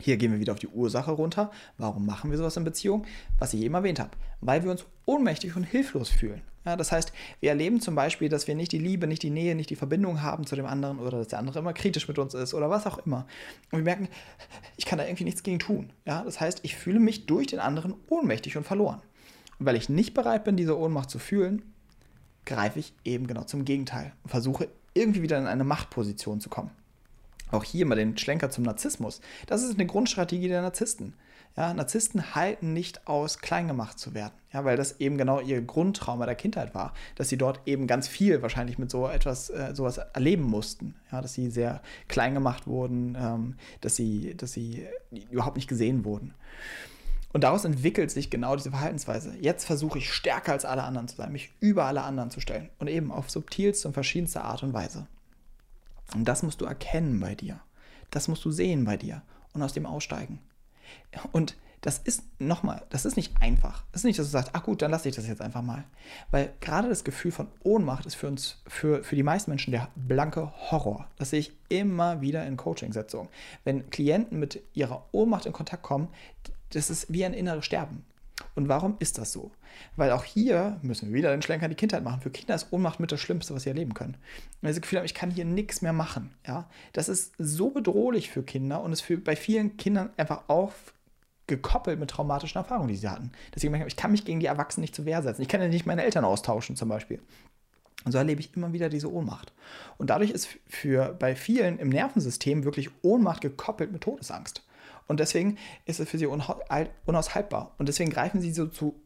hier 0.00 0.16
gehen 0.16 0.32
wir 0.32 0.40
wieder 0.40 0.52
auf 0.52 0.58
die 0.58 0.68
Ursache 0.68 1.12
runter. 1.12 1.50
Warum 1.78 2.04
machen 2.04 2.30
wir 2.30 2.38
sowas 2.38 2.56
in 2.56 2.64
Beziehung? 2.64 3.06
Was 3.38 3.54
ich 3.54 3.62
eben 3.62 3.74
erwähnt 3.74 4.00
habe, 4.00 4.10
weil 4.40 4.64
wir 4.64 4.70
uns 4.70 4.84
ohnmächtig 5.06 5.54
und 5.56 5.64
hilflos 5.64 6.08
fühlen. 6.08 6.42
Ja, 6.64 6.76
das 6.76 6.92
heißt, 6.92 7.12
wir 7.40 7.50
erleben 7.50 7.80
zum 7.80 7.94
Beispiel, 7.94 8.30
dass 8.30 8.48
wir 8.48 8.54
nicht 8.54 8.72
die 8.72 8.78
Liebe, 8.78 9.06
nicht 9.06 9.22
die 9.22 9.30
Nähe, 9.30 9.54
nicht 9.54 9.68
die 9.68 9.76
Verbindung 9.76 10.22
haben 10.22 10.46
zu 10.46 10.56
dem 10.56 10.64
anderen 10.64 10.98
oder 10.98 11.18
dass 11.18 11.28
der 11.28 11.38
andere 11.38 11.58
immer 11.58 11.74
kritisch 11.74 12.08
mit 12.08 12.18
uns 12.18 12.32
ist 12.32 12.54
oder 12.54 12.70
was 12.70 12.86
auch 12.86 12.98
immer. 13.06 13.26
Und 13.70 13.80
wir 13.80 13.84
merken, 13.84 14.08
ich 14.76 14.86
kann 14.86 14.98
da 14.98 15.04
irgendwie 15.04 15.24
nichts 15.24 15.42
gegen 15.42 15.58
tun. 15.58 15.90
Ja, 16.06 16.22
das 16.24 16.40
heißt, 16.40 16.60
ich 16.62 16.74
fühle 16.74 17.00
mich 17.00 17.26
durch 17.26 17.48
den 17.48 17.60
anderen 17.60 17.94
ohnmächtig 18.08 18.56
und 18.56 18.64
verloren. 18.64 19.02
Und 19.58 19.66
weil 19.66 19.76
ich 19.76 19.90
nicht 19.90 20.14
bereit 20.14 20.44
bin, 20.44 20.56
diese 20.56 20.78
Ohnmacht 20.78 21.10
zu 21.10 21.18
fühlen, 21.18 21.62
greife 22.46 22.78
ich 22.78 22.94
eben 23.04 23.26
genau 23.26 23.44
zum 23.44 23.64
Gegenteil 23.64 24.12
und 24.22 24.30
versuche 24.30 24.68
irgendwie 24.94 25.22
wieder 25.22 25.38
in 25.38 25.46
eine 25.46 25.64
Machtposition 25.64 26.40
zu 26.40 26.48
kommen. 26.48 26.70
Auch 27.54 27.64
hier 27.64 27.86
mal 27.86 27.94
den 27.94 28.18
Schlenker 28.18 28.50
zum 28.50 28.64
Narzissmus. 28.64 29.20
Das 29.46 29.62
ist 29.62 29.74
eine 29.74 29.86
Grundstrategie 29.86 30.48
der 30.48 30.62
Narzissten. 30.62 31.14
Ja, 31.56 31.72
Narzissten 31.72 32.34
halten 32.34 32.72
nicht 32.72 33.06
aus, 33.06 33.38
klein 33.38 33.68
gemacht 33.68 33.96
zu 33.96 34.12
werden, 34.12 34.32
ja, 34.52 34.64
weil 34.64 34.76
das 34.76 34.98
eben 34.98 35.16
genau 35.16 35.38
ihr 35.38 35.62
Grundtrauma 35.62 36.26
der 36.26 36.34
Kindheit 36.34 36.74
war, 36.74 36.94
dass 37.14 37.28
sie 37.28 37.38
dort 37.38 37.60
eben 37.64 37.86
ganz 37.86 38.08
viel 38.08 38.42
wahrscheinlich 38.42 38.76
mit 38.76 38.90
so 38.90 39.06
etwas, 39.06 39.50
äh, 39.50 39.72
sowas 39.72 39.98
erleben 39.98 40.42
mussten, 40.42 40.96
ja, 41.12 41.20
dass 41.20 41.34
sie 41.34 41.50
sehr 41.50 41.80
klein 42.08 42.34
gemacht 42.34 42.66
wurden, 42.66 43.16
ähm, 43.16 43.54
dass, 43.82 43.94
sie, 43.94 44.36
dass 44.36 44.52
sie 44.52 44.84
überhaupt 45.30 45.56
nicht 45.56 45.68
gesehen 45.68 46.04
wurden. 46.04 46.34
Und 47.32 47.44
daraus 47.44 47.64
entwickelt 47.64 48.10
sich 48.10 48.30
genau 48.30 48.56
diese 48.56 48.70
Verhaltensweise. 48.70 49.34
Jetzt 49.40 49.64
versuche 49.64 49.98
ich 49.98 50.12
stärker 50.12 50.52
als 50.52 50.64
alle 50.64 50.82
anderen 50.82 51.06
zu 51.06 51.16
sein, 51.16 51.30
mich 51.30 51.52
über 51.60 51.84
alle 51.84 52.02
anderen 52.02 52.30
zu 52.32 52.40
stellen 52.40 52.68
und 52.80 52.88
eben 52.88 53.12
auf 53.12 53.30
subtilste 53.30 53.86
und 53.86 53.94
verschiedenste 53.94 54.42
Art 54.42 54.64
und 54.64 54.72
Weise. 54.72 55.06
Und 56.14 56.26
das 56.26 56.42
musst 56.42 56.60
du 56.60 56.64
erkennen 56.64 57.20
bei 57.20 57.34
dir. 57.34 57.60
Das 58.10 58.28
musst 58.28 58.44
du 58.44 58.50
sehen 58.50 58.84
bei 58.84 58.96
dir 58.96 59.22
und 59.52 59.62
aus 59.62 59.72
dem 59.72 59.86
aussteigen. 59.86 60.40
Und 61.32 61.56
das 61.84 61.98
ist 61.98 62.22
nochmal, 62.38 62.82
das 62.88 63.04
ist 63.04 63.16
nicht 63.16 63.34
einfach. 63.42 63.84
Es 63.92 64.00
ist 64.00 64.04
nicht, 64.04 64.18
dass 64.18 64.26
du 64.26 64.32
sagst, 64.32 64.52
ach 64.54 64.62
gut, 64.62 64.80
dann 64.80 64.90
lasse 64.90 65.06
ich 65.06 65.16
das 65.16 65.26
jetzt 65.26 65.42
einfach 65.42 65.60
mal. 65.60 65.84
Weil 66.30 66.54
gerade 66.60 66.88
das 66.88 67.04
Gefühl 67.04 67.30
von 67.30 67.48
Ohnmacht 67.62 68.06
ist 68.06 68.14
für 68.14 68.26
uns, 68.26 68.62
für, 68.66 69.04
für 69.04 69.16
die 69.16 69.22
meisten 69.22 69.50
Menschen 69.50 69.70
der 69.70 69.88
blanke 69.94 70.50
Horror. 70.70 71.06
Das 71.16 71.28
sehe 71.28 71.40
ich 71.40 71.52
immer 71.68 72.22
wieder 72.22 72.46
in 72.46 72.56
Coaching-Setzungen. 72.56 73.28
Wenn 73.64 73.90
Klienten 73.90 74.38
mit 74.38 74.62
ihrer 74.72 75.04
Ohnmacht 75.12 75.44
in 75.44 75.52
Kontakt 75.52 75.82
kommen, 75.82 76.08
das 76.70 76.88
ist 76.88 77.12
wie 77.12 77.22
ein 77.22 77.34
inneres 77.34 77.66
Sterben. 77.66 78.06
Und 78.54 78.68
warum 78.68 78.96
ist 78.98 79.18
das 79.18 79.32
so? 79.32 79.52
Weil 79.96 80.10
auch 80.10 80.24
hier 80.24 80.78
müssen 80.82 81.08
wir 81.08 81.14
wieder 81.14 81.30
den 81.30 81.42
Schlenker 81.42 81.66
in 81.66 81.70
die 81.70 81.76
Kindheit 81.76 82.02
machen. 82.02 82.20
Für 82.20 82.30
Kinder 82.30 82.54
ist 82.54 82.72
Ohnmacht 82.72 83.00
mit 83.00 83.12
das 83.12 83.20
Schlimmste, 83.20 83.54
was 83.54 83.62
sie 83.62 83.68
erleben 83.68 83.94
können. 83.94 84.16
Wenn 84.60 84.72
sie 84.72 84.80
das 84.80 84.82
Gefühl 84.82 84.98
haben, 84.98 85.06
ich 85.06 85.14
kann 85.14 85.30
hier 85.30 85.44
nichts 85.44 85.82
mehr 85.82 85.92
machen. 85.92 86.34
Ja? 86.46 86.68
Das 86.92 87.08
ist 87.08 87.32
so 87.38 87.70
bedrohlich 87.70 88.30
für 88.30 88.42
Kinder 88.42 88.82
und 88.82 88.92
ist 88.92 89.02
für, 89.02 89.18
bei 89.18 89.36
vielen 89.36 89.76
Kindern 89.76 90.10
einfach 90.16 90.48
auch 90.48 90.72
gekoppelt 91.46 92.00
mit 92.00 92.10
traumatischen 92.10 92.58
Erfahrungen, 92.58 92.88
die 92.88 92.96
sie 92.96 93.08
hatten. 93.08 93.30
Deswegen 93.54 93.86
ich 93.86 93.96
kann 93.96 94.12
mich 94.12 94.24
gegen 94.24 94.40
die 94.40 94.46
Erwachsenen 94.46 94.82
nicht 94.82 94.94
zur 94.94 95.04
Wehr 95.04 95.22
setzen. 95.22 95.42
Ich 95.42 95.48
kann 95.48 95.60
ja 95.60 95.68
nicht 95.68 95.86
meine 95.86 96.02
Eltern 96.02 96.24
austauschen 96.24 96.74
zum 96.74 96.88
Beispiel. 96.88 97.20
Und 98.04 98.12
so 98.12 98.18
erlebe 98.18 98.40
ich 98.40 98.54
immer 98.56 98.72
wieder 98.72 98.88
diese 98.88 99.12
Ohnmacht. 99.12 99.52
Und 99.98 100.10
dadurch 100.10 100.30
ist 100.30 100.48
für 100.66 101.14
bei 101.18 101.36
vielen 101.36 101.78
im 101.78 101.88
Nervensystem 101.88 102.64
wirklich 102.64 102.90
Ohnmacht 103.02 103.40
gekoppelt 103.40 103.92
mit 103.92 104.02
Todesangst. 104.02 104.62
Und 105.06 105.20
deswegen 105.20 105.58
ist 105.84 106.00
es 106.00 106.08
für 106.08 106.18
sie 106.18 106.26
unaushaltbar. 106.26 107.74
Und 107.78 107.88
deswegen 107.88 108.10
greifen 108.10 108.40
sie 108.40 108.52
so 108.52 108.66
zu 108.66 109.00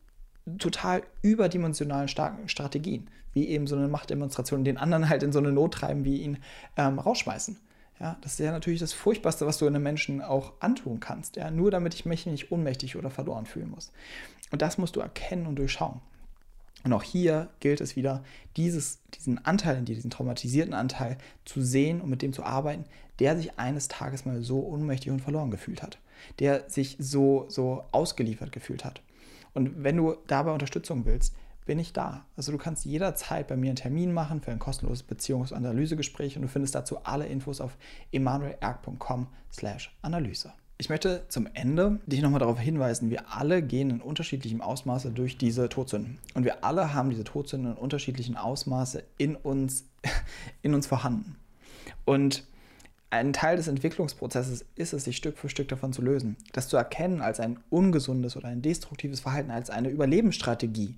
total 0.58 1.02
überdimensionalen 1.22 2.08
starken 2.08 2.48
Strategien, 2.48 3.10
wie 3.32 3.48
eben 3.48 3.66
so 3.66 3.76
eine 3.76 3.88
Machtdemonstration, 3.88 4.64
den 4.64 4.78
anderen 4.78 5.08
halt 5.08 5.22
in 5.22 5.32
so 5.32 5.38
eine 5.38 5.52
Not 5.52 5.74
treiben, 5.74 6.04
wie 6.04 6.22
ihn 6.22 6.38
ähm, 6.76 6.98
rausschmeißen. 6.98 7.58
Ja, 8.00 8.16
das 8.20 8.32
ist 8.32 8.38
ja 8.38 8.52
natürlich 8.52 8.80
das 8.80 8.92
Furchtbarste, 8.92 9.44
was 9.46 9.58
du 9.58 9.66
einem 9.66 9.82
Menschen 9.82 10.22
auch 10.22 10.52
antun 10.60 11.00
kannst. 11.00 11.36
Ja, 11.36 11.50
nur 11.50 11.70
damit 11.70 11.94
ich 11.94 12.06
mich 12.06 12.26
nicht 12.26 12.52
ohnmächtig 12.52 12.96
oder 12.96 13.10
verloren 13.10 13.44
fühlen 13.44 13.70
muss. 13.70 13.92
Und 14.52 14.62
das 14.62 14.78
musst 14.78 14.96
du 14.96 15.00
erkennen 15.00 15.46
und 15.46 15.56
durchschauen. 15.56 16.00
Und 16.88 16.94
auch 16.94 17.02
hier 17.02 17.50
gilt 17.60 17.82
es 17.82 17.96
wieder, 17.96 18.22
dieses, 18.56 19.00
diesen 19.10 19.44
Anteil 19.44 19.76
in 19.76 19.84
dir, 19.84 19.94
diesen 19.94 20.08
traumatisierten 20.08 20.72
Anteil 20.72 21.18
zu 21.44 21.60
sehen 21.60 22.00
und 22.00 22.08
mit 22.08 22.22
dem 22.22 22.32
zu 22.32 22.44
arbeiten, 22.44 22.86
der 23.18 23.36
sich 23.36 23.58
eines 23.58 23.88
Tages 23.88 24.24
mal 24.24 24.42
so 24.42 24.64
ohnmächtig 24.64 25.12
und 25.12 25.20
verloren 25.20 25.50
gefühlt 25.50 25.82
hat, 25.82 25.98
der 26.38 26.70
sich 26.70 26.96
so, 26.98 27.44
so 27.50 27.84
ausgeliefert 27.92 28.52
gefühlt 28.52 28.86
hat. 28.86 29.02
Und 29.52 29.84
wenn 29.84 29.98
du 29.98 30.16
dabei 30.28 30.52
Unterstützung 30.52 31.04
willst, 31.04 31.34
bin 31.66 31.78
ich 31.78 31.92
da. 31.92 32.24
Also 32.38 32.52
du 32.52 32.58
kannst 32.58 32.86
jederzeit 32.86 33.48
bei 33.48 33.56
mir 33.58 33.68
einen 33.68 33.76
Termin 33.76 34.14
machen 34.14 34.40
für 34.40 34.50
ein 34.50 34.58
kostenloses 34.58 35.06
Beziehungs- 35.06 35.50
und 35.50 35.58
Analysegespräch 35.58 36.36
und 36.36 36.42
du 36.42 36.48
findest 36.48 36.74
dazu 36.74 37.04
alle 37.04 37.26
Infos 37.26 37.60
auf 37.60 37.76
emanuelerg.com/analyse. 38.12 40.54
Ich 40.80 40.88
möchte 40.88 41.24
zum 41.28 41.48
Ende 41.54 41.98
dich 42.06 42.22
nochmal 42.22 42.38
darauf 42.38 42.60
hinweisen, 42.60 43.10
wir 43.10 43.34
alle 43.34 43.62
gehen 43.62 43.90
in 43.90 44.00
unterschiedlichem 44.00 44.60
Ausmaße 44.60 45.10
durch 45.10 45.36
diese 45.36 45.68
Todsünden. 45.68 46.18
Und 46.34 46.44
wir 46.44 46.64
alle 46.64 46.94
haben 46.94 47.10
diese 47.10 47.24
Todsünden 47.24 47.72
in 47.72 47.76
unterschiedlichen 47.76 48.36
Ausmaße 48.36 49.02
in 49.18 49.34
uns, 49.34 49.86
in 50.62 50.74
uns 50.74 50.86
vorhanden. 50.86 51.34
Und 52.04 52.44
ein 53.10 53.32
Teil 53.32 53.56
des 53.56 53.66
Entwicklungsprozesses 53.66 54.66
ist 54.76 54.92
es, 54.92 55.02
sich 55.02 55.16
Stück 55.16 55.36
für 55.36 55.48
Stück 55.48 55.66
davon 55.66 55.92
zu 55.92 56.00
lösen. 56.00 56.36
Das 56.52 56.68
zu 56.68 56.76
erkennen 56.76 57.22
als 57.22 57.40
ein 57.40 57.58
ungesundes 57.70 58.36
oder 58.36 58.46
ein 58.46 58.62
destruktives 58.62 59.18
Verhalten, 59.18 59.50
als 59.50 59.70
eine 59.70 59.88
Überlebensstrategie. 59.88 60.94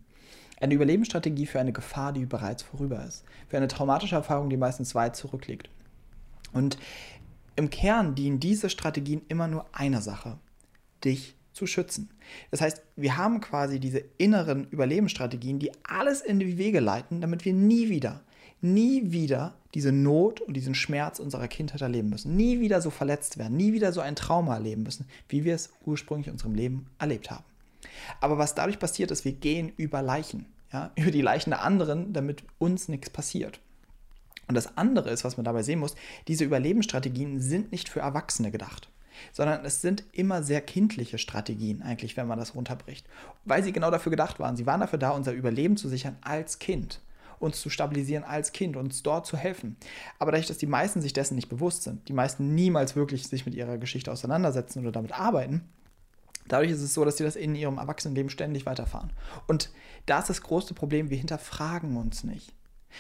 Eine 0.60 0.74
Überlebensstrategie 0.74 1.46
für 1.46 1.58
eine 1.58 1.72
Gefahr, 1.72 2.12
die 2.12 2.26
bereits 2.26 2.62
vorüber 2.62 3.02
ist. 3.06 3.24
Für 3.48 3.56
eine 3.56 3.68
traumatische 3.68 4.16
Erfahrung, 4.16 4.50
die 4.50 4.58
meistens 4.58 4.94
weit 4.94 5.16
zurückliegt. 5.16 5.70
Und 6.52 6.76
im 7.56 7.70
Kern 7.70 8.14
dienen 8.14 8.40
diese 8.40 8.70
Strategien 8.70 9.22
immer 9.28 9.48
nur 9.48 9.66
einer 9.72 10.02
Sache, 10.02 10.38
dich 11.04 11.34
zu 11.52 11.66
schützen. 11.66 12.10
Das 12.50 12.60
heißt, 12.60 12.82
wir 12.96 13.16
haben 13.16 13.40
quasi 13.40 13.80
diese 13.80 14.02
inneren 14.18 14.68
Überlebensstrategien, 14.70 15.58
die 15.58 15.72
alles 15.84 16.20
in 16.20 16.38
die 16.38 16.58
Wege 16.58 16.80
leiten, 16.80 17.20
damit 17.20 17.44
wir 17.44 17.52
nie 17.52 17.88
wieder, 17.88 18.22
nie 18.60 19.10
wieder 19.12 19.54
diese 19.74 19.92
Not 19.92 20.40
und 20.40 20.54
diesen 20.54 20.74
Schmerz 20.74 21.18
unserer 21.18 21.48
Kindheit 21.48 21.80
erleben 21.80 22.08
müssen. 22.08 22.36
Nie 22.36 22.60
wieder 22.60 22.80
so 22.80 22.90
verletzt 22.90 23.38
werden, 23.38 23.56
nie 23.56 23.72
wieder 23.72 23.92
so 23.92 24.00
ein 24.00 24.16
Trauma 24.16 24.54
erleben 24.54 24.82
müssen, 24.82 25.06
wie 25.28 25.44
wir 25.44 25.54
es 25.54 25.70
ursprünglich 25.84 26.28
in 26.28 26.34
unserem 26.34 26.54
Leben 26.54 26.86
erlebt 26.98 27.30
haben. 27.30 27.44
Aber 28.20 28.38
was 28.38 28.54
dadurch 28.54 28.78
passiert 28.78 29.10
ist, 29.10 29.24
wir 29.24 29.32
gehen 29.32 29.72
über 29.76 30.02
Leichen, 30.02 30.46
ja, 30.72 30.92
über 30.96 31.10
die 31.10 31.22
Leichen 31.22 31.50
der 31.50 31.62
anderen, 31.62 32.12
damit 32.12 32.42
uns 32.58 32.88
nichts 32.88 33.10
passiert. 33.10 33.60
Und 34.50 34.56
das 34.56 34.76
andere 34.76 35.10
ist, 35.10 35.22
was 35.22 35.36
man 35.36 35.44
dabei 35.44 35.62
sehen 35.62 35.78
muss, 35.78 35.94
diese 36.26 36.42
Überlebensstrategien 36.42 37.38
sind 37.38 37.70
nicht 37.70 37.88
für 37.88 38.00
Erwachsene 38.00 38.50
gedacht, 38.50 38.90
sondern 39.30 39.64
es 39.64 39.80
sind 39.80 40.02
immer 40.10 40.42
sehr 40.42 40.60
kindliche 40.60 41.18
Strategien 41.18 41.82
eigentlich, 41.82 42.16
wenn 42.16 42.26
man 42.26 42.36
das 42.36 42.56
runterbricht, 42.56 43.06
weil 43.44 43.62
sie 43.62 43.70
genau 43.70 43.92
dafür 43.92 44.10
gedacht 44.10 44.40
waren. 44.40 44.56
Sie 44.56 44.66
waren 44.66 44.80
dafür 44.80 44.98
da, 44.98 45.10
unser 45.10 45.30
Überleben 45.30 45.76
zu 45.76 45.88
sichern 45.88 46.16
als 46.20 46.58
Kind 46.58 47.00
uns 47.38 47.62
zu 47.62 47.70
stabilisieren 47.70 48.22
als 48.22 48.52
Kind, 48.52 48.76
uns 48.76 49.02
dort 49.02 49.24
zu 49.24 49.34
helfen. 49.34 49.76
Aber 50.18 50.30
dadurch, 50.30 50.48
dass 50.48 50.58
die 50.58 50.66
meisten 50.66 51.00
sich 51.00 51.14
dessen 51.14 51.36
nicht 51.36 51.48
bewusst 51.48 51.84
sind, 51.84 52.06
die 52.06 52.12
meisten 52.12 52.54
niemals 52.54 52.96
wirklich 52.96 53.28
sich 53.28 53.46
mit 53.46 53.54
ihrer 53.54 53.78
Geschichte 53.78 54.12
auseinandersetzen 54.12 54.80
oder 54.80 54.92
damit 54.92 55.18
arbeiten, 55.18 55.62
Dadurch 56.48 56.72
ist 56.72 56.82
es 56.82 56.92
so, 56.94 57.04
dass 57.04 57.16
sie 57.16 57.22
das 57.22 57.36
in 57.36 57.54
ihrem 57.54 57.78
Erwachsenenleben 57.78 58.28
ständig 58.28 58.66
weiterfahren. 58.66 59.12
Und 59.46 59.70
da 60.06 60.18
ist 60.18 60.30
das 60.30 60.42
große 60.42 60.74
Problem, 60.74 61.08
wir 61.08 61.16
hinterfragen 61.16 61.96
uns 61.96 62.24
nicht. 62.24 62.52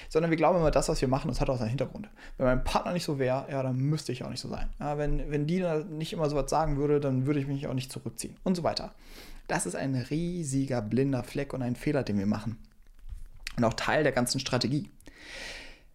Sondern 0.08 0.30
wir 0.30 0.36
glauben 0.36 0.58
immer, 0.58 0.70
das, 0.70 0.88
was 0.88 1.00
wir 1.00 1.08
machen, 1.08 1.28
das 1.28 1.40
hat 1.40 1.50
auch 1.50 1.58
seinen 1.58 1.68
Hintergrund. 1.68 2.08
Wenn 2.36 2.46
mein 2.46 2.64
Partner 2.64 2.92
nicht 2.92 3.04
so 3.04 3.18
wäre, 3.18 3.46
ja, 3.50 3.62
dann 3.62 3.76
müsste 3.76 4.12
ich 4.12 4.24
auch 4.24 4.30
nicht 4.30 4.40
so 4.40 4.48
sein. 4.48 4.68
Ja, 4.78 4.98
wenn, 4.98 5.30
wenn 5.30 5.46
die 5.46 5.64
nicht 5.90 6.12
immer 6.12 6.28
so 6.28 6.36
was 6.36 6.50
sagen 6.50 6.76
würde, 6.76 7.00
dann 7.00 7.26
würde 7.26 7.40
ich 7.40 7.46
mich 7.46 7.66
auch 7.66 7.74
nicht 7.74 7.92
zurückziehen 7.92 8.36
und 8.44 8.54
so 8.54 8.62
weiter. 8.62 8.94
Das 9.48 9.66
ist 9.66 9.74
ein 9.74 9.94
riesiger 9.94 10.80
blinder 10.80 11.24
Fleck 11.24 11.52
und 11.52 11.62
ein 11.62 11.76
Fehler, 11.76 12.02
den 12.02 12.18
wir 12.18 12.26
machen. 12.26 12.58
Und 13.56 13.64
auch 13.64 13.74
Teil 13.74 14.04
der 14.04 14.12
ganzen 14.12 14.38
Strategie. 14.40 14.88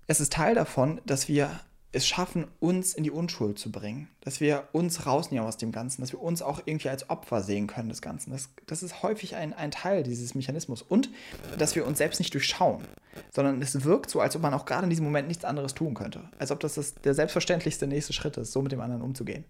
Es 0.08 0.20
ist 0.20 0.34
Teil 0.34 0.56
davon, 0.56 1.02
dass 1.06 1.28
wir 1.28 1.50
es 1.96 2.06
schaffen, 2.06 2.46
uns 2.60 2.94
in 2.94 3.06
die 3.06 3.12
Unschuld 3.12 3.58
zu 3.58 3.72
bringen, 3.72 4.10
dass 4.20 4.42
wir 4.42 4.68
uns 4.74 5.06
rausnehmen 5.06 5.48
aus 5.48 5.56
dem 5.56 5.72
Ganzen, 5.72 6.02
dass 6.02 6.12
wir 6.12 6.22
uns 6.22 6.42
auch 6.42 6.62
irgendwie 6.66 6.90
als 6.90 7.10
Opfer 7.10 7.42
sehen 7.42 7.68
können 7.68 7.88
des 7.88 8.02
Ganzen. 8.02 8.32
Das, 8.32 8.50
das 8.68 8.84
ist 8.84 9.02
häufig 9.02 9.36
ein, 9.36 9.54
ein 9.54 9.72
Teil 9.72 10.04
dieses 10.04 10.36
Mechanismus. 10.36 10.82
Und 10.82 11.10
dass 11.58 11.76
wir 11.76 11.88
uns 11.88 11.98
selbst 11.98 12.20
nicht 12.20 12.34
durchschauen, 12.34 12.84
sondern 13.32 13.62
es 13.62 13.84
wirkt 13.86 14.10
so, 14.10 14.20
als 14.20 14.36
ob 14.36 14.42
man 14.42 14.54
auch 14.54 14.66
gerade 14.66 14.84
in 14.84 14.90
diesem 14.90 15.06
Moment 15.06 15.30
nichts 15.30 15.46
anderes 15.46 15.74
tun 15.74 15.94
könnte, 15.94 16.30
als 16.38 16.52
ob 16.52 16.60
das, 16.60 16.74
das 16.74 16.96
der 16.96 17.14
selbstverständlichste 17.14 17.88
nächste 17.88 18.12
Schritt 18.12 18.36
ist, 18.36 18.52
so 18.52 18.62
mit 18.62 18.74
dem 18.74 18.82
anderen 18.82 19.02
umzugehen. 19.02 19.46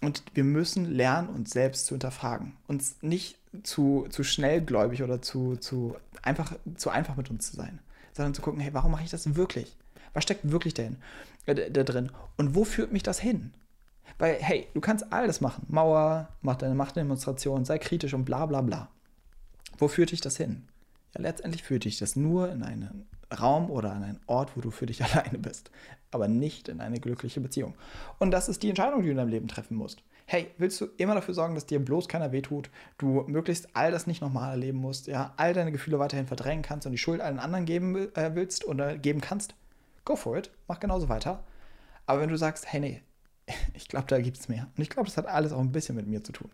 Und 0.00 0.22
wir 0.34 0.44
müssen 0.44 0.84
lernen, 0.84 1.28
uns 1.30 1.50
selbst 1.50 1.86
zu 1.86 1.94
hinterfragen, 1.94 2.52
uns 2.68 2.96
nicht 3.02 3.38
zu, 3.64 4.06
zu 4.10 4.22
schnellgläubig 4.22 5.02
oder 5.02 5.20
zu, 5.20 5.56
zu, 5.56 5.96
einfach, 6.22 6.56
zu 6.76 6.90
einfach 6.90 7.16
mit 7.16 7.28
uns 7.28 7.50
zu 7.50 7.56
sein, 7.56 7.80
sondern 8.12 8.34
zu 8.34 8.42
gucken, 8.42 8.60
hey, 8.60 8.72
warum 8.72 8.92
mache 8.92 9.04
ich 9.04 9.10
das 9.10 9.34
wirklich? 9.34 9.76
Was 10.14 10.24
steckt 10.24 10.50
wirklich 10.50 10.74
dahin, 10.74 10.96
äh, 11.46 11.70
da 11.70 11.82
drin? 11.82 12.10
Und 12.36 12.54
wo 12.54 12.64
führt 12.64 12.92
mich 12.92 13.02
das 13.02 13.18
hin? 13.18 13.52
Weil, 14.18 14.36
hey, 14.40 14.68
du 14.74 14.80
kannst 14.80 15.12
alles 15.12 15.40
machen. 15.40 15.66
Mauer, 15.68 16.28
mach 16.42 16.56
deine 16.56 16.74
Machtdemonstration, 16.74 17.64
sei 17.64 17.78
kritisch 17.78 18.14
und 18.14 18.24
bla 18.24 18.46
bla 18.46 18.60
bla. 18.60 18.88
Wo 19.78 19.88
führt 19.88 20.12
dich 20.12 20.20
das 20.20 20.36
hin? 20.36 20.68
Ja, 21.14 21.22
letztendlich 21.22 21.62
führt 21.62 21.84
dich 21.84 21.98
das 21.98 22.16
nur 22.16 22.50
in 22.50 22.62
einen 22.62 23.06
Raum 23.40 23.70
oder 23.70 23.92
an 23.92 24.02
einen 24.02 24.20
Ort, 24.26 24.56
wo 24.56 24.60
du 24.60 24.70
für 24.70 24.86
dich 24.86 25.02
alleine 25.04 25.38
bist, 25.38 25.70
aber 26.10 26.28
nicht 26.28 26.68
in 26.68 26.80
eine 26.80 27.00
glückliche 27.00 27.40
Beziehung. 27.40 27.74
Und 28.18 28.30
das 28.30 28.48
ist 28.48 28.62
die 28.62 28.68
Entscheidung, 28.68 29.00
die 29.00 29.06
du 29.06 29.12
in 29.12 29.16
deinem 29.16 29.30
Leben 29.30 29.48
treffen 29.48 29.76
musst. 29.76 30.02
Hey, 30.26 30.50
willst 30.56 30.80
du 30.80 30.86
immer 30.98 31.14
dafür 31.14 31.34
sorgen, 31.34 31.54
dass 31.54 31.66
dir 31.66 31.84
bloß 31.84 32.08
keiner 32.08 32.32
wehtut, 32.32 32.70
du 32.96 33.24
möglichst 33.26 33.74
all 33.74 33.90
das 33.90 34.06
nicht 34.06 34.22
nochmal 34.22 34.52
erleben 34.52 34.78
musst, 34.78 35.08
ja, 35.08 35.34
all 35.36 35.52
deine 35.52 35.72
Gefühle 35.72 35.98
weiterhin 35.98 36.26
verdrängen 36.26 36.62
kannst 36.62 36.86
und 36.86 36.92
die 36.92 36.98
Schuld 36.98 37.20
allen 37.20 37.38
anderen 37.38 37.64
geben 37.64 38.14
äh, 38.14 38.34
willst 38.34 38.64
oder 38.66 38.96
geben 38.96 39.20
kannst? 39.20 39.54
Go 40.04 40.16
for 40.16 40.36
it, 40.36 40.50
mach 40.68 40.80
genauso 40.80 41.08
weiter. 41.08 41.44
Aber 42.06 42.20
wenn 42.20 42.28
du 42.28 42.36
sagst, 42.36 42.72
hey, 42.72 42.80
nee, 42.80 43.02
ich 43.74 43.88
glaube, 43.88 44.06
da 44.06 44.20
gibt 44.20 44.38
es 44.38 44.48
mehr. 44.48 44.68
Und 44.76 44.82
ich 44.82 44.90
glaube, 44.90 45.08
das 45.08 45.16
hat 45.16 45.26
alles 45.26 45.52
auch 45.52 45.60
ein 45.60 45.72
bisschen 45.72 45.96
mit 45.96 46.06
mir 46.06 46.22
zu 46.22 46.32
tun. 46.32 46.50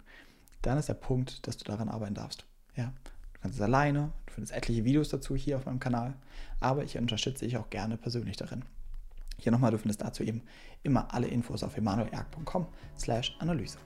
Dann 0.63 0.79
ist 0.79 0.89
der 0.89 0.95
Punkt, 0.95 1.47
dass 1.47 1.57
du 1.57 1.65
daran 1.65 1.89
arbeiten 1.89 2.15
darfst. 2.15 2.45
Ja, 2.75 2.93
du 3.35 3.41
kannst 3.41 3.57
es 3.57 3.63
alleine, 3.63 4.13
du 4.27 4.33
findest 4.33 4.53
etliche 4.53 4.85
Videos 4.85 5.09
dazu 5.09 5.37
hier 5.37 5.57
auf 5.57 5.67
meinem 5.67 5.81
Kanal, 5.81 6.15
aber 6.61 6.85
ich 6.85 6.99
unterstütze 6.99 7.45
dich 7.45 7.57
auch 7.57 7.71
gerne 7.71 7.97
persönlich 7.97 8.37
darin. 8.37 8.65
Hier 9.41 9.53
nochmal, 9.53 9.71
du 9.71 9.79
findest 9.79 10.03
dazu 10.03 10.25
eben 10.25 10.43
immer 10.83 11.15
alle 11.15 11.29
Infos 11.29 11.63
auf 11.63 11.77
emanuelerg.com 11.77 12.67
slash 12.99 13.37
Analyse. 13.39 13.79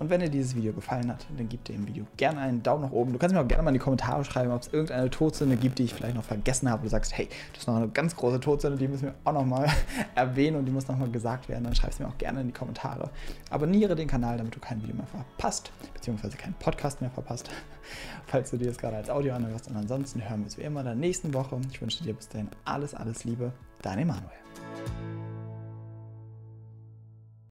Und 0.00 0.08
wenn 0.08 0.20
dir 0.20 0.30
dieses 0.30 0.56
Video 0.56 0.72
gefallen 0.72 1.10
hat, 1.10 1.26
dann 1.36 1.46
gib 1.46 1.62
dem 1.66 1.86
Video 1.86 2.06
gerne 2.16 2.40
einen 2.40 2.62
Daumen 2.62 2.84
nach 2.84 2.90
oben. 2.90 3.12
Du 3.12 3.18
kannst 3.18 3.34
mir 3.34 3.42
auch 3.42 3.46
gerne 3.46 3.62
mal 3.62 3.68
in 3.68 3.74
die 3.74 3.80
Kommentare 3.80 4.24
schreiben, 4.24 4.50
ob 4.50 4.62
es 4.62 4.72
irgendeine 4.72 5.10
Todsünde 5.10 5.56
gibt, 5.56 5.78
die 5.78 5.84
ich 5.84 5.92
vielleicht 5.92 6.16
noch 6.16 6.24
vergessen 6.24 6.70
habe. 6.70 6.82
Du 6.82 6.88
sagst, 6.88 7.16
hey, 7.16 7.28
das 7.52 7.64
ist 7.64 7.66
noch 7.68 7.76
eine 7.76 7.88
ganz 7.88 8.16
große 8.16 8.40
Todsünde, 8.40 8.78
die 8.78 8.88
müssen 8.88 9.04
wir 9.04 9.14
auch 9.24 9.34
nochmal 9.34 9.68
erwähnen 10.14 10.56
und 10.56 10.64
die 10.64 10.72
muss 10.72 10.88
nochmal 10.88 11.10
gesagt 11.10 11.50
werden. 11.50 11.64
Dann 11.64 11.74
schreib 11.74 11.90
es 11.90 11.98
mir 11.98 12.08
auch 12.08 12.16
gerne 12.16 12.40
in 12.40 12.46
die 12.46 12.54
Kommentare. 12.54 13.10
Abonniere 13.50 13.94
den 13.94 14.08
Kanal, 14.08 14.38
damit 14.38 14.56
du 14.56 14.58
kein 14.58 14.82
Video 14.82 14.96
mehr 14.96 15.06
verpasst, 15.06 15.70
beziehungsweise 15.92 16.38
keinen 16.38 16.54
Podcast 16.54 17.02
mehr 17.02 17.10
verpasst, 17.10 17.50
falls 18.26 18.50
du 18.50 18.56
dir 18.56 18.68
das 18.68 18.78
gerade 18.78 18.96
als 18.96 19.10
Audio 19.10 19.34
anhörst. 19.34 19.68
Und 19.68 19.76
ansonsten 19.76 20.26
hören 20.26 20.40
wir 20.40 20.44
uns 20.46 20.56
wie 20.56 20.62
immer 20.62 20.80
in 20.80 20.86
der 20.86 20.94
nächsten 20.94 21.34
Woche. 21.34 21.60
Ich 21.70 21.82
wünsche 21.82 22.02
dir 22.02 22.14
bis 22.14 22.26
dahin 22.26 22.48
alles, 22.64 22.94
alles 22.94 23.24
Liebe. 23.24 23.52
Dein 23.82 23.98
Emanuel. 23.98 25.29